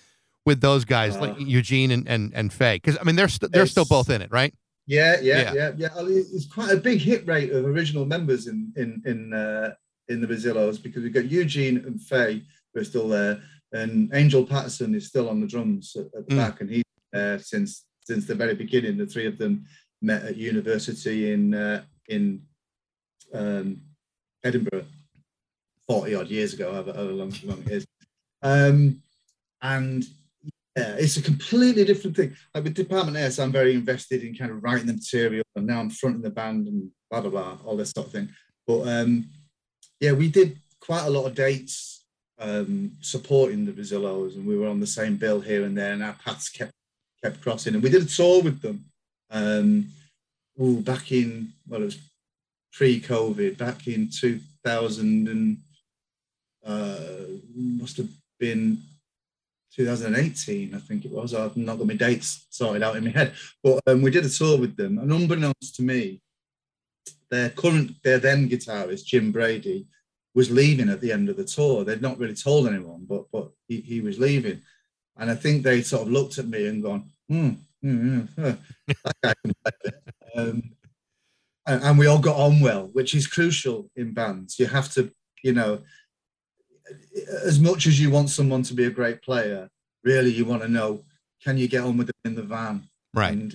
[0.45, 3.51] with those guys like Uh, Eugene and and and Faye because I mean they're st-
[3.51, 4.53] they're still both in it, right?
[4.87, 5.41] Yeah, Yeah.
[5.41, 5.89] yeah, yeah, yeah.
[5.97, 9.73] I mean, It's quite a big hit rate of original members in in in uh,
[10.09, 14.45] in the Rezillos because we've got Eugene and Faye who are still there, and Angel
[14.45, 16.37] Paterson is still on the drums at, at the Mm.
[16.37, 18.97] back, and he's there since since the very beginning.
[18.97, 19.65] The three of them
[20.01, 22.41] met at university in uh, in
[23.33, 23.81] um,
[24.45, 24.85] Edinburgh
[25.87, 27.85] forty odd years ago, however, however long, long it is.
[28.41, 29.01] Um,
[29.61, 30.05] and
[30.77, 32.35] yeah, it's a completely different thing.
[32.53, 35.79] Like with Department S, I'm very invested in kind of writing the material, and now
[35.79, 38.29] I'm fronting the band and blah blah blah, all this sort of thing.
[38.67, 39.25] But um,
[39.99, 42.03] yeah, we did quite a lot of dates
[42.39, 46.03] um, supporting the Rezillos, and we were on the same bill here and there, and
[46.03, 46.73] our paths kept
[47.23, 47.73] kept crossing.
[47.73, 48.85] And we did a tour with them.
[49.31, 49.87] Um,
[50.61, 51.99] ooh, back in well, it was
[52.75, 55.57] pre-COVID, back in 2000 and
[56.65, 56.97] uh,
[57.55, 58.09] must have
[58.39, 58.81] been
[59.75, 61.33] 2018, I think it was.
[61.33, 63.33] I've not got my dates sorted out in my head,
[63.63, 66.21] but um, we did a tour with them, and unbeknownst to me,
[67.29, 69.87] their current, their then guitarist Jim Brady
[70.33, 71.83] was leaving at the end of the tour.
[71.83, 74.61] They'd not really told anyone, but but he, he was leaving,
[75.17, 77.49] and I think they sort of looked at me and gone, hmm,
[77.81, 78.51] hmm, hmm,
[78.87, 79.91] that guy can play.
[80.37, 80.75] Um,
[81.67, 84.59] and, and we all got on well, which is crucial in bands.
[84.59, 85.11] You have to,
[85.43, 85.79] you know,
[87.43, 89.69] as much as you want someone to be a great player,
[90.03, 91.03] really you want to know
[91.43, 92.83] can you get on with them in the van?
[93.13, 93.33] Right.
[93.33, 93.53] And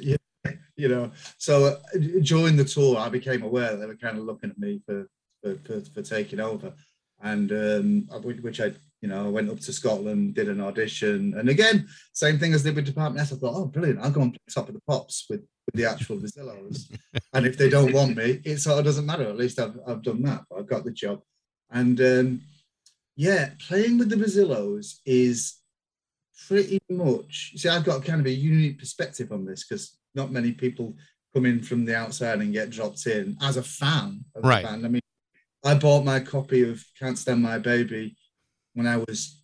[0.76, 4.24] you know, so uh, during the tour, I became aware that they were kind of
[4.24, 5.06] looking at me for
[5.42, 6.72] for, for, for taking over,
[7.22, 8.08] and um,
[8.42, 12.38] which I you know I went up to Scotland, did an audition, and again same
[12.38, 13.32] thing as did with Department S.
[13.32, 15.88] I thought, oh brilliant, I'll go and play top of the pops with with the
[15.88, 16.90] actual Rezillos,
[17.34, 19.24] and if they don't want me, it sort of doesn't matter.
[19.24, 20.42] At least I've I've done that.
[20.56, 21.20] I've got the job,
[21.70, 22.40] and um,
[23.16, 25.56] yeah, playing with the Rezillos is
[26.48, 27.52] pretty much.
[27.56, 30.96] See, I've got kind of a unique perspective on this because not many people
[31.34, 34.62] come in from the outside and get dropped in as a fan of Right.
[34.62, 34.84] the band.
[34.86, 34.99] I mean,
[35.64, 38.16] I bought my copy of "Can't Stand My Baby"
[38.74, 39.42] when I was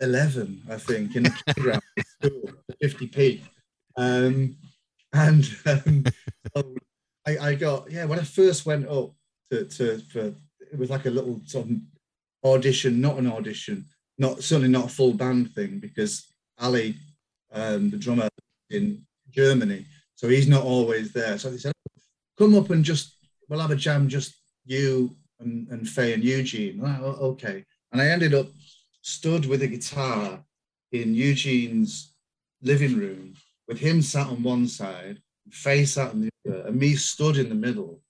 [0.00, 2.50] eleven, I think, in the playground at school,
[2.80, 3.42] fifty p.
[3.96, 4.56] Um,
[5.12, 6.04] and um,
[6.56, 6.74] so
[7.26, 9.12] I, I got yeah when I first went up
[9.50, 10.32] to, to for
[10.72, 11.76] it was like a little sort of
[12.44, 13.86] audition, not an audition,
[14.18, 16.26] not certainly not a full band thing because
[16.60, 16.96] Ali,
[17.52, 18.28] um, the drummer
[18.70, 21.38] in Germany, so he's not always there.
[21.38, 21.72] So they said,
[22.38, 23.16] "Come up and just
[23.48, 28.06] we'll have a jam, just you and, and Faye and Eugene." O- okay, and I
[28.06, 28.48] ended up
[29.02, 30.44] stood with a guitar
[30.92, 32.14] in Eugene's
[32.62, 33.34] living room
[33.68, 35.20] with him sat on one side,
[35.50, 38.00] Faye sat on the other, and me stood in the middle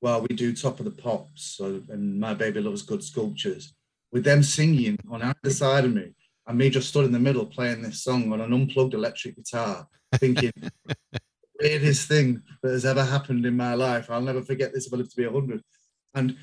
[0.00, 3.74] while we do Top of the Pops so, and My Baby Loves Good Sculptures,
[4.12, 6.14] with them singing on either side of me,
[6.46, 9.86] and me just stood in the middle playing this song on an unplugged electric guitar,
[10.14, 10.52] thinking,
[11.60, 14.10] weirdest thing that has ever happened in my life.
[14.10, 15.60] I'll never forget this if I live to be 100.
[16.14, 16.36] And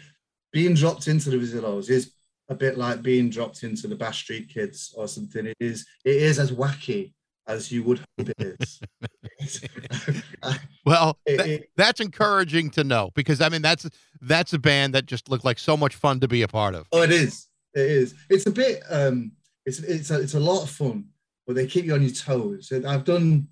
[0.56, 2.14] being dropped into the Rezillos is
[2.48, 5.48] a bit like being dropped into the Bash Street Kids or something.
[5.48, 7.12] It is it is as wacky
[7.46, 8.80] as you would hope it is.
[10.86, 13.90] well, that, that's encouraging to know because I mean that's
[14.22, 16.88] that's a band that just looked like so much fun to be a part of.
[16.94, 17.48] Oh, it is.
[17.74, 18.16] It is.
[18.30, 18.82] It's a bit.
[18.90, 19.34] um
[19.66, 21.10] It's it's a, it's a lot of fun,
[21.46, 22.72] but they keep you on your toes.
[22.72, 23.50] I've done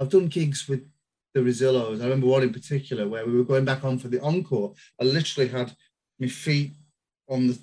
[0.00, 0.88] I've done gigs with
[1.34, 2.00] the Rezillos.
[2.00, 4.74] I remember one in particular where we were going back on for the encore.
[5.00, 5.74] I literally had
[6.18, 6.72] my feet
[7.28, 7.58] on the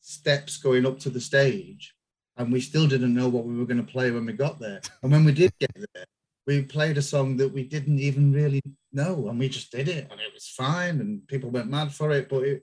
[0.00, 1.94] steps going up to the stage
[2.36, 4.80] and we still didn't know what we were going to play when we got there.
[5.02, 6.04] And when we did get there,
[6.46, 10.08] we played a song that we didn't even really know, and we just did it,
[10.10, 12.28] and it was fine, and people went mad for it.
[12.28, 12.62] But it,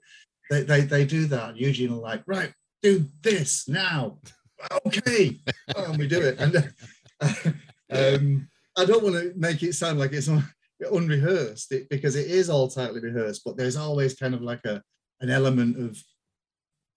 [0.49, 1.57] they, they they do that.
[1.57, 4.17] Eugene are like, right, do this now.
[4.85, 5.39] Okay,
[5.75, 6.39] and we do it.
[6.39, 6.55] And
[7.19, 7.25] uh,
[7.89, 10.29] um, I don't want to make it sound like it's
[10.91, 14.83] unrehearsed because it is all tightly rehearsed, but there's always kind of like a
[15.21, 16.03] an element of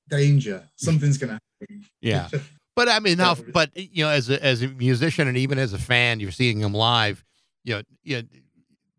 [0.09, 0.69] danger.
[0.77, 1.85] Something's going to happen.
[2.01, 2.29] Yeah.
[2.77, 3.37] But I mean, how?
[3.37, 6.59] But you know, as a as a musician and even as a fan, you're seeing
[6.59, 7.25] them live.
[7.63, 8.23] You know, you know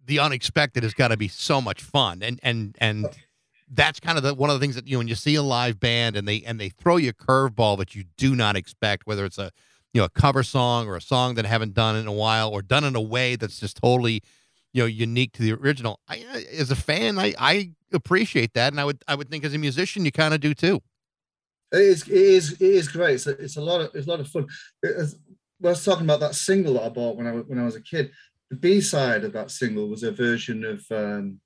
[0.06, 3.10] the unexpected has got to be so much fun, and and and oh.
[3.70, 5.42] that's kind of the one of the things that you know when you see a
[5.42, 9.06] live band and they and they throw you a curveball that you do not expect,
[9.06, 9.52] whether it's a
[9.94, 12.50] you know a cover song or a song that I haven't done in a while
[12.50, 14.24] or done in a way that's just totally
[14.76, 16.02] you know unique to the original.
[16.10, 19.54] I as a fan, I I appreciate that, and I would I would think as
[19.54, 20.82] a musician you kind of do too.
[21.72, 23.16] It is, it is, it is great.
[23.16, 24.48] It's a, it's a lot of, it's a lot of fun.
[24.84, 25.18] Is,
[25.64, 27.82] I was talking about that single that I bought when I when I was a
[27.82, 28.12] kid.
[28.50, 31.40] The B side of that single was a version of um,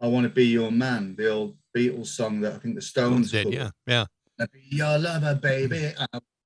[0.00, 3.32] "I Want to Be Your Man," the old Beatles song that I think the Stones
[3.32, 3.52] did.
[3.52, 4.04] Yeah, yeah.
[4.38, 5.92] Be Your lover, baby,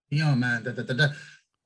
[0.09, 0.63] your man.
[0.63, 1.09] Da, da, da, da.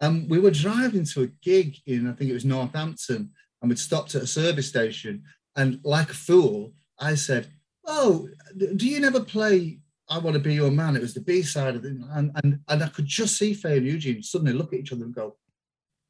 [0.00, 3.78] Um, we were driving to a gig in I think it was Northampton, and we'd
[3.78, 5.24] stopped at a service station.
[5.56, 7.50] And like a fool, I said,
[7.84, 10.96] "Oh, do you never play I want to be your man.
[10.96, 13.78] It was the B side of it, and and and I could just see Faye
[13.78, 15.36] and Eugene suddenly look at each other and go,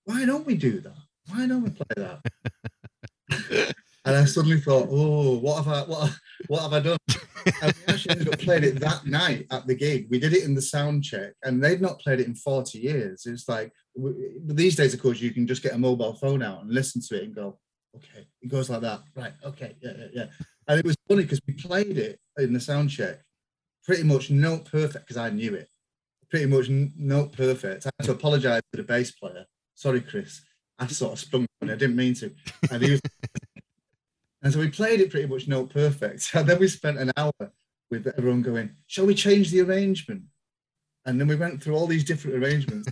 [0.04, 0.96] "Why don't we do that?
[1.28, 2.20] Why don't we play
[3.30, 3.74] that?"
[4.06, 6.98] and I suddenly thought, "Oh, what have I what what have I done?"
[7.62, 10.06] and we actually ended up playing it that night at the gig.
[10.10, 13.26] We did it in the sound check, and they'd not played it in forty years.
[13.26, 13.72] It's like
[14.46, 17.16] these days, of course, you can just get a mobile phone out and listen to
[17.16, 17.58] it and go,
[17.94, 19.34] "Okay," it goes like that, right?
[19.44, 20.26] Okay, yeah, yeah, yeah.
[20.68, 23.20] And it was funny because we played it in the sound check
[23.86, 25.68] pretty much note perfect because I knew it.
[26.28, 27.86] Pretty much note perfect.
[27.86, 29.46] I had to apologise to the bass player.
[29.74, 30.42] Sorry, Chris.
[30.78, 31.46] I sort of sprung.
[31.62, 32.34] I didn't mean to.
[32.70, 33.00] And, he was,
[34.46, 36.30] and so we played it pretty much note perfect.
[36.34, 37.32] And then we spent an hour
[37.90, 40.22] with everyone going, shall we change the arrangement?
[41.04, 42.88] And then we went through all these different arrangements.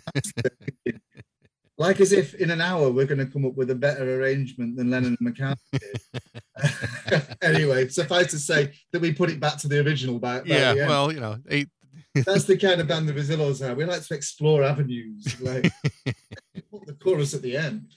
[1.78, 4.76] like as if in an hour we're going to come up with a better arrangement
[4.76, 7.36] than Lennon and McCartney did.
[7.42, 10.18] anyway, suffice to say that we put it back to the original.
[10.18, 11.68] By, by yeah, well, you know, eight...
[12.16, 13.76] that's the kind of band the Rezillos are.
[13.76, 15.70] We like to explore avenues, like
[16.72, 17.92] put the chorus at the end.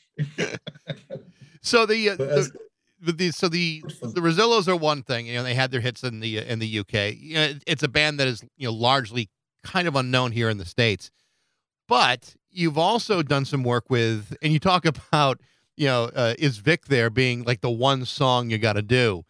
[1.63, 2.66] so the, uh, the,
[2.99, 5.27] the, so the the Rezillos are one thing.
[5.27, 7.15] You know, they had their hits in the in the UK.
[7.15, 9.29] You know, it's a band that is you know largely
[9.63, 11.11] kind of unknown here in the states,
[11.87, 15.39] but you've also done some work with, and you talk about,
[15.75, 19.23] you know, uh, is Vic there being like the one song you got to do.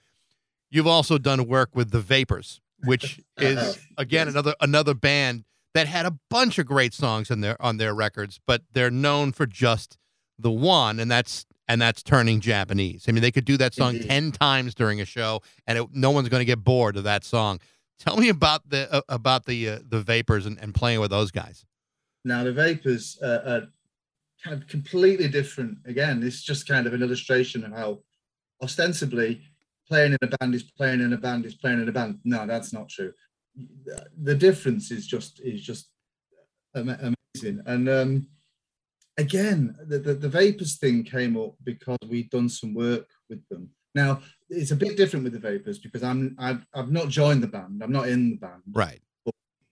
[0.69, 4.34] You've also done work with the Vapors, which is again yes.
[4.36, 8.39] another another band that had a bunch of great songs in their on their records,
[8.47, 9.97] but they're known for just
[10.39, 13.06] the one, and that's and that's turning Japanese.
[13.08, 14.08] I mean, they could do that song Indeed.
[14.08, 17.23] ten times during a show, and it, no one's going to get bored of that
[17.23, 17.60] song.
[17.99, 21.32] Tell me about the uh, about the uh, the Vapors and, and playing with those
[21.32, 21.65] guys.
[22.23, 23.67] Now the vapors uh, are
[24.43, 25.77] kind of completely different.
[25.86, 27.99] Again, is just kind of an illustration of how
[28.62, 29.41] ostensibly
[29.88, 32.19] playing in a band is playing in a band is playing in a band.
[32.23, 33.13] No, that's not true.
[34.21, 35.89] The difference is just is just
[36.75, 37.62] amazing.
[37.65, 38.27] And um,
[39.17, 43.69] again, the, the, the vapors thing came up because we'd done some work with them.
[43.95, 47.47] Now it's a bit different with the vapors because I'm I've, I've not joined the
[47.47, 47.82] band.
[47.84, 48.62] I'm not in the band.
[48.71, 49.01] Right.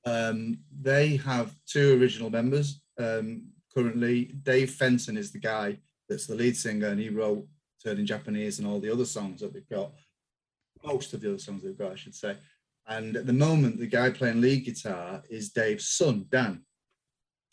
[0.06, 4.26] Um, they have two original members um, currently.
[4.44, 5.78] Dave Fenton is the guy
[6.08, 7.48] that's the lead singer, and he wrote
[7.84, 9.92] Turning Japanese and all the other songs that they've got.
[10.84, 12.36] Most of the other songs they've got, I should say.
[12.88, 16.64] And at the moment, the guy playing lead guitar is Dave's son, Dan,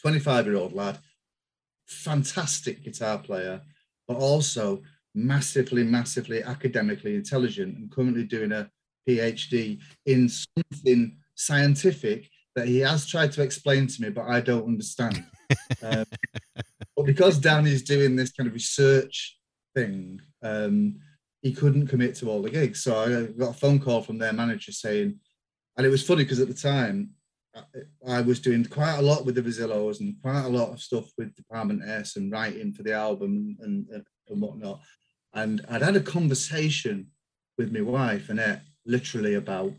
[0.03, 0.99] 25 year old lad,
[1.93, 3.61] fantastic guitar player,
[4.09, 4.83] but also
[5.15, 8.71] massively, massively academically intelligent and currently doing a
[9.09, 14.67] PhD in something scientific that he has tried to explain to me, but I don't
[14.67, 15.25] understand.
[15.83, 16.05] um,
[16.97, 19.39] but because Danny's doing this kind of research
[19.75, 20.99] thing, um,
[21.41, 22.83] he couldn't commit to all the gigs.
[22.83, 25.19] So I got a phone call from their manager saying,
[25.77, 27.11] and it was funny because at the time
[28.09, 31.11] I, was doing quite a lot with the Rezillos and quite a lot of stuff
[31.19, 34.81] with Department S and writing for the album and, and, and whatnot.
[35.35, 37.09] And I'd had a conversation
[37.59, 39.73] with my wife, Annette, literally about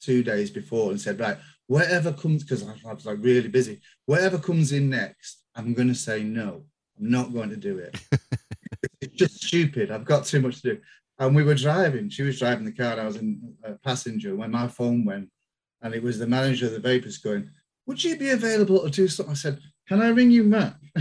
[0.00, 3.80] two days before and said, right, whatever comes, because I, I was like really busy,
[4.04, 6.64] whatever comes in next, I'm going to say no.
[6.98, 7.98] I'm not going to do it.
[9.00, 9.90] it's just stupid.
[9.90, 10.80] I've got too much to do.
[11.18, 12.10] And we were driving.
[12.10, 12.92] She was driving the car.
[12.92, 15.28] And I was in a passenger when my phone went,
[15.82, 17.50] and it was the manager of the Vapors going,
[17.86, 20.76] "Would you be available to do something?" I said, "Can I ring you, Matt?"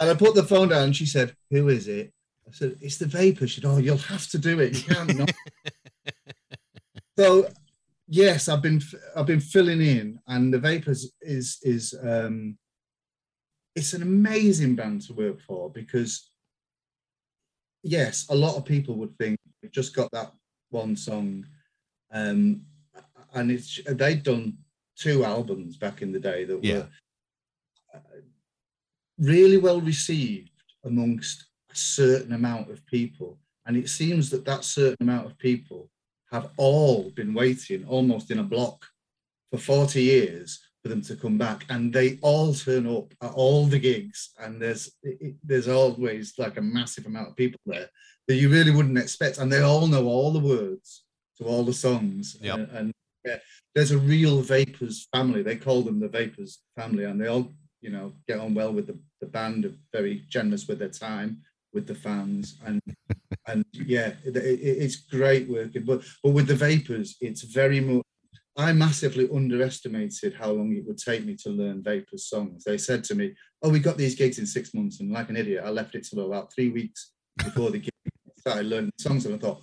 [0.00, 0.84] and I put the phone down.
[0.84, 2.12] and She said, "Who is it?"
[2.46, 4.76] I said, "It's the Vapors." She said, "Oh, you'll have to do it.
[4.76, 5.32] You can't not."
[7.18, 7.48] so
[8.08, 8.80] yes, I've been
[9.16, 12.58] I've been filling in, and the Vapors is is um,
[13.74, 16.30] it's an amazing band to work for because
[17.82, 20.32] yes, a lot of people would think we've just got that
[20.70, 21.44] one song,
[22.12, 22.62] um,
[23.34, 24.58] and it's they'd done
[24.96, 26.74] two albums back in the day that Yeah.
[26.74, 26.88] were
[27.94, 27.98] uh,
[29.18, 30.50] really well received
[30.84, 35.90] amongst a certain amount of people, and it seems that that certain amount of people
[36.30, 38.84] have all been waiting almost in a block
[39.50, 41.64] for 40 years for them to come back.
[41.70, 44.30] And they all turn up at all the gigs.
[44.40, 47.88] And there's it, it- there's always like a massive amount of people there
[48.26, 49.38] that you really wouldn't expect.
[49.38, 51.03] And they all know all the words
[51.38, 52.54] to all the songs Yep.
[52.58, 52.92] and, and
[53.24, 53.38] yeah,
[53.74, 57.90] there's a real vapors family they call them the vapors family and they all you
[57.90, 61.38] know get on well with the, the band are very generous with their time
[61.72, 62.80] with the fans and
[63.46, 68.02] and yeah it, it- it's great working but but with the vapors it's very much
[68.56, 72.62] I massively underestimated how long it would take me to learn Vapors songs.
[72.62, 75.36] They said to me, "Oh, we got these gigs in six months," and like an
[75.36, 77.90] idiot, I left it till about three weeks before the gig.
[78.06, 79.60] I started learning songs, and I thought,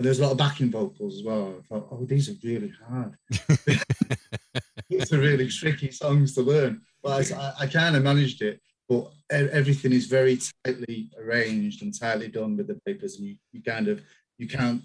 [0.00, 1.56] and there's a lot of backing vocals as well.
[1.58, 3.16] I thought, "Oh, these are really hard.
[4.88, 8.62] these are really tricky songs to learn." But I, I kind of managed it.
[8.88, 13.62] But everything is very tightly arranged and tightly done with the Vapors, and you, you
[13.62, 14.00] kind of
[14.38, 14.80] you can't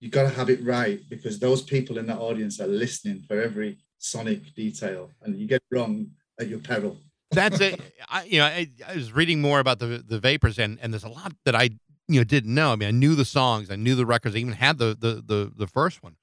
[0.00, 3.40] you got to have it right because those people in that audience are listening for
[3.40, 6.08] every sonic detail, and you get it wrong
[6.40, 6.96] at your peril.
[7.30, 7.80] That's it.
[8.08, 11.04] I, you know, I, I was reading more about the the vapors, and and there's
[11.04, 11.70] a lot that I
[12.08, 12.72] you know didn't know.
[12.72, 14.34] I mean, I knew the songs, I knew the records.
[14.34, 16.16] I even had the the the, the first one,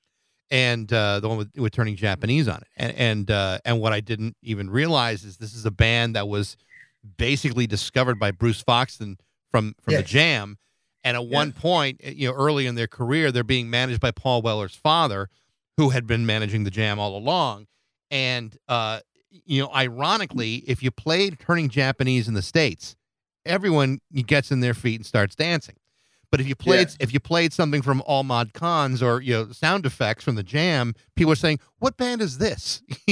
[0.49, 2.67] and uh, the one with, with turning Japanese on it.
[2.77, 6.27] And and uh, and what I didn't even realize is this is a band that
[6.27, 6.57] was
[7.17, 9.17] basically discovered by Bruce Foxton
[9.49, 10.57] from from the Jam.
[11.03, 14.11] And at one point, eh, you know, early in their career, they're being managed by
[14.11, 15.29] Paul Weller's father,
[15.77, 17.65] who had been managing the Jam all along.
[18.11, 18.99] And uh,
[19.31, 22.95] you know, ironically, if you played turning Japanese in the states,
[23.45, 25.75] everyone gets in their feet and starts dancing.
[26.31, 26.95] But if you played Yeah.
[27.01, 30.43] if you played something from All Mod Cons or you know sound effects from the
[30.43, 32.81] Jam, people are saying, "What band is this?"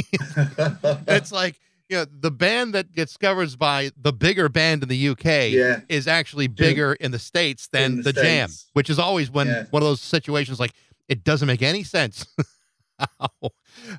[1.07, 5.09] it's like you know the band that gets covered by the bigger band in the
[5.09, 5.81] UK Yeah.
[5.89, 9.65] is actually bigger in the states than the, the Jam, which is always when Yeah.
[9.69, 10.73] one of those situations like
[11.07, 12.25] it doesn't make any sense
[13.19, 13.51] how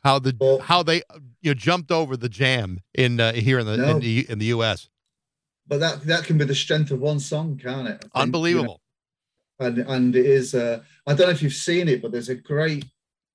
[0.04, 1.02] how the Well- how they
[1.42, 4.46] you know jumped over the Jam in uh, here in the, in the in the
[4.46, 4.88] US.
[5.70, 8.02] But that that can be the strength of one song, can't it?
[8.02, 8.80] Think, you know, Unbelievable.
[9.60, 10.54] and and it is.
[10.54, 12.84] Uh, I don't know if you've seen it, but there's a great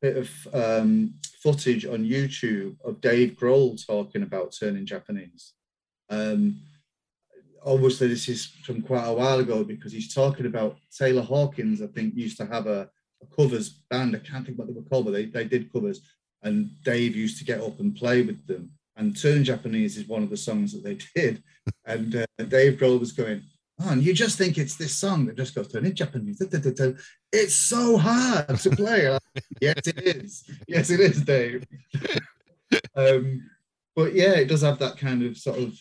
[0.02, 5.54] bit of um, footage on YouTube of Dave Grohl talking about turning Japanese.
[6.10, 6.62] Um,
[7.66, 11.82] obviously, this is from quite a while ago because he's talking about Taylor Hawkins.
[11.82, 12.90] I think used to have a,
[13.24, 14.14] a covers band.
[14.14, 16.02] I can't think what they were called, but they, they did covers.
[16.44, 18.72] And Dave used to get up and play with them.
[18.98, 21.44] And Turn Japanese is one of the songs that they did.
[21.86, 23.44] And uh, Dave Grohl was going,
[23.82, 26.40] Oh, and you just think it's this song that just goes turn in Japanese.
[26.40, 26.98] da, da, da, da.
[27.32, 29.10] It's so hard to play.
[29.10, 29.22] Like,
[29.62, 30.50] yes, it is.
[30.68, 31.66] Yes, it is, Dave.
[32.96, 33.50] um,
[33.96, 35.78] but yeah, it does have that kind of sort of.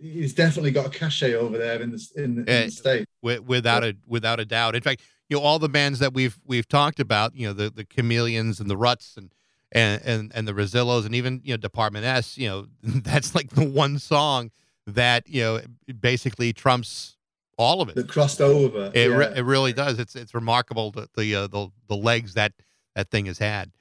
[0.00, 3.06] He's definitely got a cachet over there in the in the, in the state.
[3.22, 4.74] without a without a doubt.
[4.74, 7.70] In fact, you know all the bands that we've we've talked about, you know the
[7.70, 9.30] the Chameleons and the Ruts and
[9.72, 12.36] and and, and the Rezillos and even you know Department S.
[12.38, 14.50] You know that's like the one song
[14.86, 15.60] that you know
[16.00, 17.16] basically trumps
[17.58, 17.94] all of it.
[17.94, 18.90] That crossed over.
[18.94, 19.98] It, re- it really does.
[19.98, 22.52] It's it's remarkable the the, uh, the the legs that
[22.94, 23.72] that thing has had.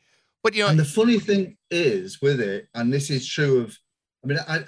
[0.43, 3.75] But you know, And the funny thing is with it, and this is true of,
[4.23, 4.63] I mean, I,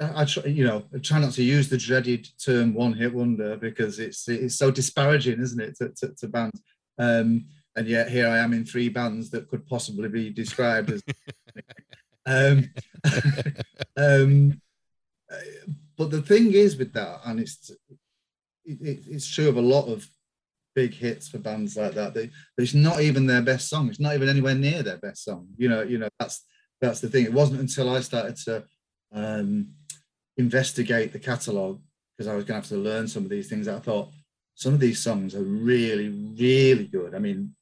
[0.00, 3.56] I, I try, you know, I try not to use the dreaded term "one-hit wonder"
[3.56, 6.62] because it's it's so disparaging, isn't it, to, to, to bands?
[6.96, 7.46] Um,
[7.76, 11.02] and yet here I am in three bands that could possibly be described as.
[12.26, 12.70] um,
[13.96, 14.60] um,
[15.96, 17.70] but the thing is with that, and it's
[18.64, 20.06] it, it, it's true of a lot of
[20.74, 22.14] big hits for bands like that.
[22.14, 23.88] They, it's not even their best song.
[23.88, 25.48] It's not even anywhere near their best song.
[25.56, 26.44] You know, you know that's
[26.80, 27.24] that's the thing.
[27.24, 28.64] It wasn't until I started to
[29.12, 29.68] um,
[30.36, 31.80] investigate the catalog
[32.16, 33.68] because I was going to have to learn some of these things.
[33.68, 34.10] I thought
[34.54, 37.14] some of these songs are really, really good.
[37.14, 37.54] I mean,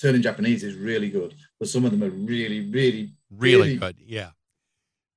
[0.00, 3.96] Turning Japanese is really good, but some of them are really, really, really, really good.
[3.98, 4.30] Yeah.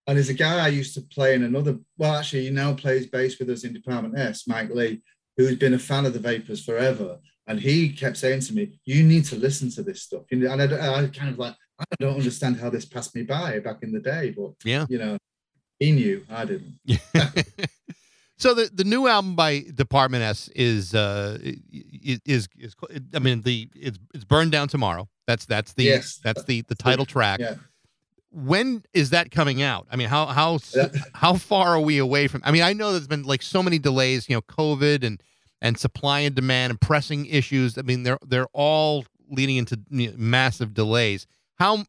[0.07, 1.77] And there's a guy I used to play in another.
[1.97, 5.01] Well, actually, he now plays bass with us in Department S, Mike Lee,
[5.37, 7.19] who's been a fan of the Vapors forever.
[7.45, 10.55] And he kept saying to me, "You need to listen to this stuff." And I,
[10.63, 13.99] I kind of like, I don't understand how this passed me by back in the
[13.99, 15.17] day, but yeah, you know,
[15.79, 16.79] he knew, I didn't.
[18.39, 22.75] so the, the new album by Department S is uh is, is, is
[23.13, 25.07] I mean the it's it's burned down tomorrow.
[25.27, 26.19] That's that's the yes.
[26.23, 27.39] that's the the title track.
[27.39, 27.55] Yeah.
[28.31, 29.87] When is that coming out?
[29.91, 30.59] I mean, how how
[31.13, 32.41] how far are we away from?
[32.45, 34.29] I mean, I know there's been like so many delays.
[34.29, 35.21] You know, COVID and
[35.61, 37.77] and supply and demand and pressing issues.
[37.77, 41.27] I mean, they're they're all leading into massive delays.
[41.55, 41.85] How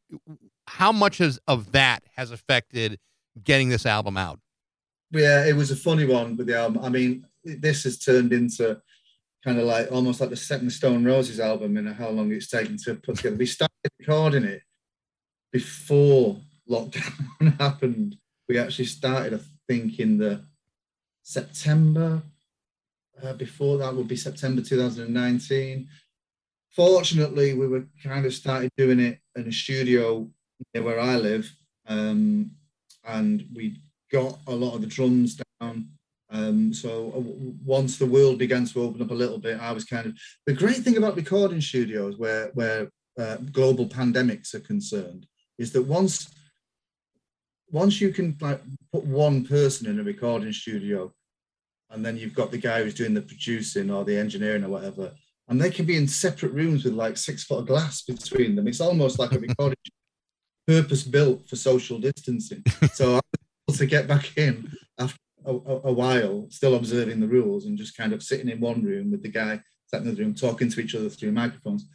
[0.67, 2.99] how much has of that has affected
[3.43, 4.41] getting this album out?
[5.13, 6.85] Yeah, it was a funny one with the album.
[6.85, 8.81] I mean, this has turned into
[9.45, 12.77] kind of like almost like the second Stone Roses album in how long it's taken
[12.85, 13.37] to put together.
[13.37, 14.63] We started recording it
[15.53, 18.17] before lockdown happened.
[18.49, 20.45] We actually started, I think, in the
[21.23, 22.23] September.
[23.23, 25.89] Uh, before that would be September 2019.
[26.71, 30.31] Fortunately, we were kind of started doing it in a studio
[30.73, 31.53] near where I live,
[31.87, 32.53] um,
[33.05, 35.89] and we got a lot of the drums down.
[36.33, 37.21] Um, so uh,
[37.65, 40.53] once the world began to open up a little bit, I was kind of the
[40.53, 42.89] great thing about recording studios where where
[43.19, 45.27] uh, global pandemics are concerned
[45.59, 46.31] is that once
[47.71, 48.61] once you can like
[48.93, 51.13] put one person in a recording studio
[51.91, 55.13] and then you've got the guy who's doing the producing or the engineering or whatever
[55.49, 58.67] and they can be in separate rooms with like six foot of glass between them
[58.67, 59.77] it's almost like a recording
[60.67, 63.30] purpose built for social distancing so i was able
[63.73, 68.13] to get back in after a, a, while still observing the rules and just kind
[68.13, 70.95] of sitting in one room with the guy sat in the room talking to each
[70.95, 71.87] other through microphones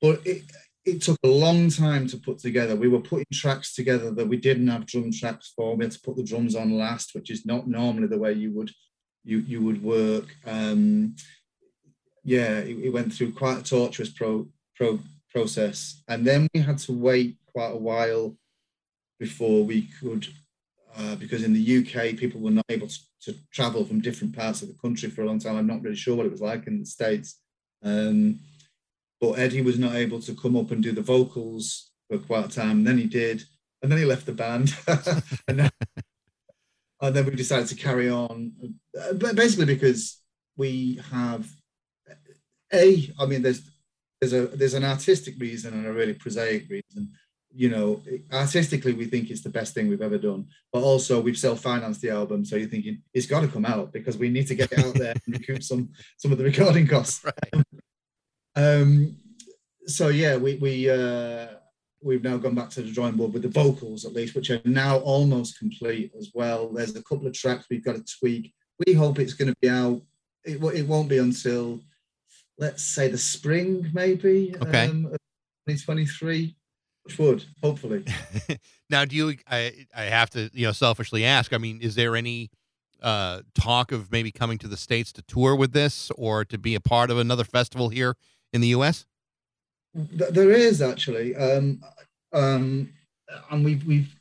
[0.00, 0.44] but it,
[0.84, 2.74] it took a long time to put together.
[2.74, 5.76] We were putting tracks together that we didn't have drum tracks for.
[5.76, 8.52] We had to put the drums on last, which is not normally the way you
[8.52, 8.70] would
[9.24, 10.34] you you would work.
[10.46, 11.16] Um,
[12.24, 15.00] yeah, it, it went through quite a torturous pro, pro
[15.30, 18.36] process, and then we had to wait quite a while
[19.18, 20.26] before we could,
[21.00, 24.60] uh, because in the UK people were not able to, to, travel from different parts
[24.60, 25.56] of the country for a long time.
[25.56, 27.40] I'm not really sure what it was like in the states.
[27.82, 28.40] Um,
[29.20, 32.48] but Eddie was not able to come up and do the vocals for quite a
[32.48, 32.78] time.
[32.78, 33.44] And then he did,
[33.82, 34.74] and then he left the band,
[35.48, 35.70] and, then,
[37.00, 38.52] and, then, we decided to carry on.
[39.14, 40.20] But basically, because
[40.56, 41.48] we have
[42.72, 43.62] a, I mean, there's
[44.20, 47.12] there's a there's an artistic reason and a really prosaic reason.
[47.52, 51.36] You know, artistically, we think it's the best thing we've ever done, but also we've
[51.36, 54.54] self-financed the album, so you're thinking it's got to come out because we need to
[54.54, 57.24] get it out there and recoup some some of the recording costs.
[57.54, 57.64] Right.
[58.56, 59.16] Um,
[59.86, 61.48] so yeah, we we uh,
[62.02, 64.60] we've now gone back to the drawing board with the vocals at least, which are
[64.64, 66.68] now almost complete as well.
[66.68, 68.52] There's a couple of tracks we've got to tweak.
[68.86, 70.00] We hope it's going to be out.
[70.44, 71.80] It, it won't be until
[72.58, 74.54] let's say the spring, maybe.
[74.62, 74.86] Okay.
[74.86, 75.02] Um,
[75.68, 76.56] 2023.
[77.04, 78.04] Which would hopefully.
[78.90, 79.34] now, do you?
[79.48, 81.52] I I have to you know selfishly ask.
[81.52, 82.50] I mean, is there any
[83.02, 86.74] uh, talk of maybe coming to the states to tour with this or to be
[86.74, 88.16] a part of another festival here
[88.52, 89.06] in the US?
[89.94, 91.82] There is actually, um,
[92.32, 92.92] um,
[93.50, 94.14] and we've we've.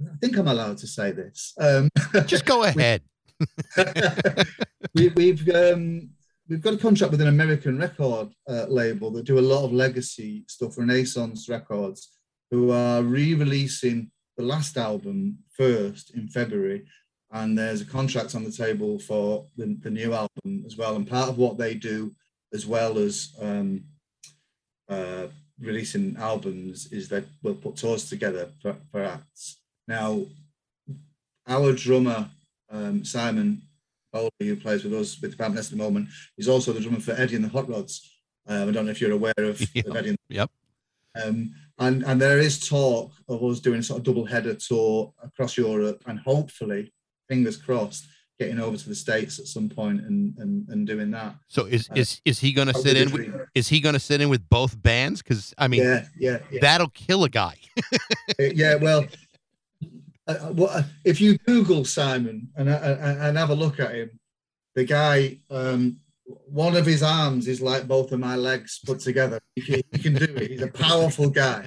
[0.00, 1.54] I think I'm allowed to say this.
[1.58, 1.88] Um,
[2.26, 3.02] Just go ahead.
[4.94, 6.10] we, we've um,
[6.48, 9.72] we've got a contract with an American record uh, label that do a lot of
[9.72, 12.18] legacy stuff, Renaissance Records,
[12.50, 16.84] who are re-releasing the last album first in February,
[17.32, 20.96] and there's a contract on the table for the, the new album as well.
[20.96, 22.14] And part of what they do
[22.52, 23.84] as well as um,
[24.88, 25.26] uh,
[25.60, 29.60] releasing albums is that we'll put tours together for, for acts.
[29.88, 30.26] Now,
[31.46, 32.28] our drummer,
[32.70, 33.62] um, Simon
[34.14, 37.00] Bowley, who plays with us with the band at the moment, he's also the drummer
[37.00, 38.10] for Eddie and the Hot Rods.
[38.46, 39.86] Um, I don't know if you're aware of, yep.
[39.86, 40.10] of Eddie.
[40.10, 40.50] And, yep.
[41.22, 45.12] Um, and, and there is talk of us doing a sort of double header tour
[45.22, 46.92] across Europe and hopefully,
[47.28, 48.06] fingers crossed,
[48.38, 51.34] getting over to the states at some point and and, and doing that.
[51.48, 53.10] So is uh, is is he going to sit in?
[53.10, 55.22] With, is he going to sit in with both bands?
[55.22, 56.60] Because I mean, yeah, yeah, yeah.
[56.60, 57.56] that'll kill a guy.
[58.40, 59.06] Uh, yeah, well,
[60.26, 64.18] uh, what, uh, if you Google Simon and, uh, and have a look at him,
[64.74, 65.98] the guy, um,
[66.46, 69.40] one of his arms is like both of my legs put together.
[69.54, 70.50] He can, he can do it.
[70.50, 71.66] He's a powerful guy.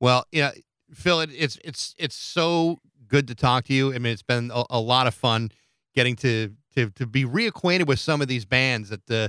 [0.00, 0.50] Well, yeah,
[0.92, 2.78] Phil, it, it's it's it's so
[3.08, 3.94] good to talk to you.
[3.94, 5.50] I mean, it's been a, a, lot of fun
[5.94, 9.28] getting to to to be reacquainted with some of these bands that uh,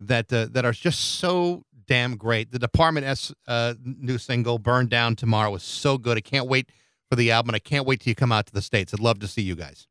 [0.00, 2.50] that uh, that are just so damn great.
[2.50, 6.16] The Department S uh, new single "Burn Down Tomorrow" was so good.
[6.16, 6.70] I can't wait
[7.08, 7.50] for the album.
[7.50, 8.92] And I can't wait till you come out to the states.
[8.92, 9.86] I'd love to see you guys.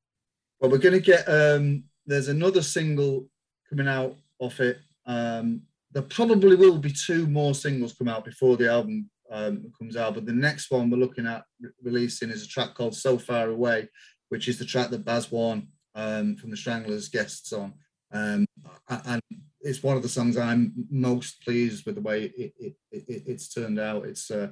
[0.60, 1.28] Well, we're going to get.
[1.28, 3.28] Um, there's another single
[3.70, 4.80] coming out off it.
[5.06, 5.62] Um,
[5.92, 10.16] there probably will be two more singles come out before the album um, comes out.
[10.16, 13.50] But the next one we're looking at re- releasing is a track called "So Far
[13.50, 13.90] Away,"
[14.30, 17.74] which is the track that Baz Warne um, from the Stranglers guests on,
[18.12, 18.46] um,
[18.90, 19.22] and
[19.62, 23.54] it's one of the songs I'm most pleased with the way it, it, it it's
[23.54, 24.06] turned out.
[24.06, 24.50] It's uh,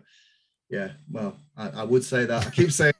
[0.70, 2.48] yeah, well, I, I, would say that.
[2.48, 2.94] I keep saying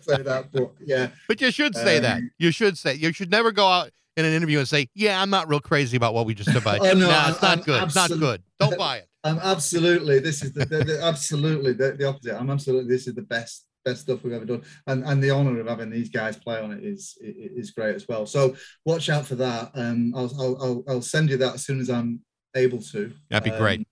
[0.00, 1.08] say that, but yeah.
[1.26, 2.22] But you should say um, that.
[2.38, 2.94] You should say.
[2.94, 5.96] You should never go out in an interview and say, "Yeah, I'm not real crazy
[5.96, 7.82] about what we just about." oh, no, nah, it's not I'm good.
[7.82, 8.42] Absol- it's not good.
[8.60, 9.08] Don't buy it.
[9.24, 10.20] I'm absolutely.
[10.20, 12.38] This is the, the, the absolutely the, the, opposite.
[12.38, 12.88] I'm absolutely.
[12.94, 15.90] This is the best best stuff we've ever done, and and the honor of having
[15.90, 18.26] these guys play on it is is great as well.
[18.26, 19.72] So watch out for that.
[19.74, 22.20] Um, I'll I'll I'll send you that as soon as I'm
[22.54, 23.12] able to.
[23.30, 23.88] That'd be um, great.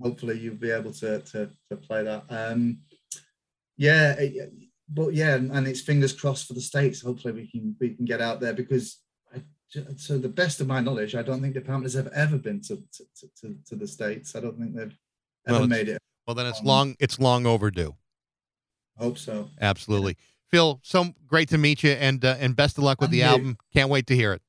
[0.00, 2.24] Hopefully you'll be able to to to play that.
[2.28, 2.78] Um,
[3.76, 4.14] yeah,
[4.88, 7.02] but yeah, and it's fingers crossed for the states.
[7.02, 9.00] Hopefully we can we can get out there because
[10.06, 12.76] to the best of my knowledge, I don't think the Department have ever, been to,
[12.76, 13.04] to,
[13.40, 14.36] to, to the States.
[14.36, 14.96] I don't think they've
[15.46, 15.98] ever well, made it.
[16.26, 17.94] Well, then it's um, long, it's long overdue.
[18.96, 19.50] Hope so.
[19.60, 20.16] Absolutely.
[20.50, 23.18] Phil, so great to meet you and, uh, and best of luck with and the
[23.18, 23.24] you.
[23.24, 23.58] album.
[23.74, 24.42] Can't wait to hear it.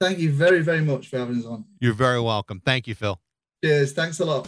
[0.00, 1.64] Thank you very, very much for having us on.
[1.80, 2.60] You're very welcome.
[2.64, 3.20] Thank you, Phil.
[3.64, 3.92] Cheers.
[3.92, 4.46] Thanks a lot.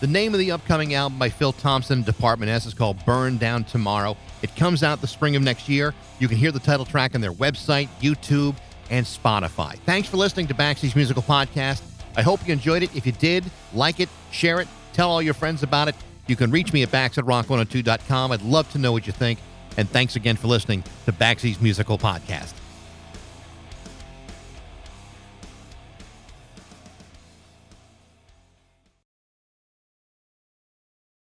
[0.00, 3.62] The name of the upcoming album by Phil Thompson, Department S, is called Burn Down
[3.64, 4.16] Tomorrow.
[4.40, 5.92] It comes out the spring of next year.
[6.18, 8.56] You can hear the title track on their website, YouTube,
[8.88, 9.78] and Spotify.
[9.80, 11.82] Thanks for listening to Baxi's Musical Podcast.
[12.16, 12.96] I hope you enjoyed it.
[12.96, 13.44] If you did,
[13.74, 15.94] like it, share it, tell all your friends about it.
[16.26, 18.32] You can reach me at bax at rock102.com.
[18.32, 19.38] I'd love to know what you think.
[19.76, 22.54] And thanks again for listening to Baxi's Musical Podcast.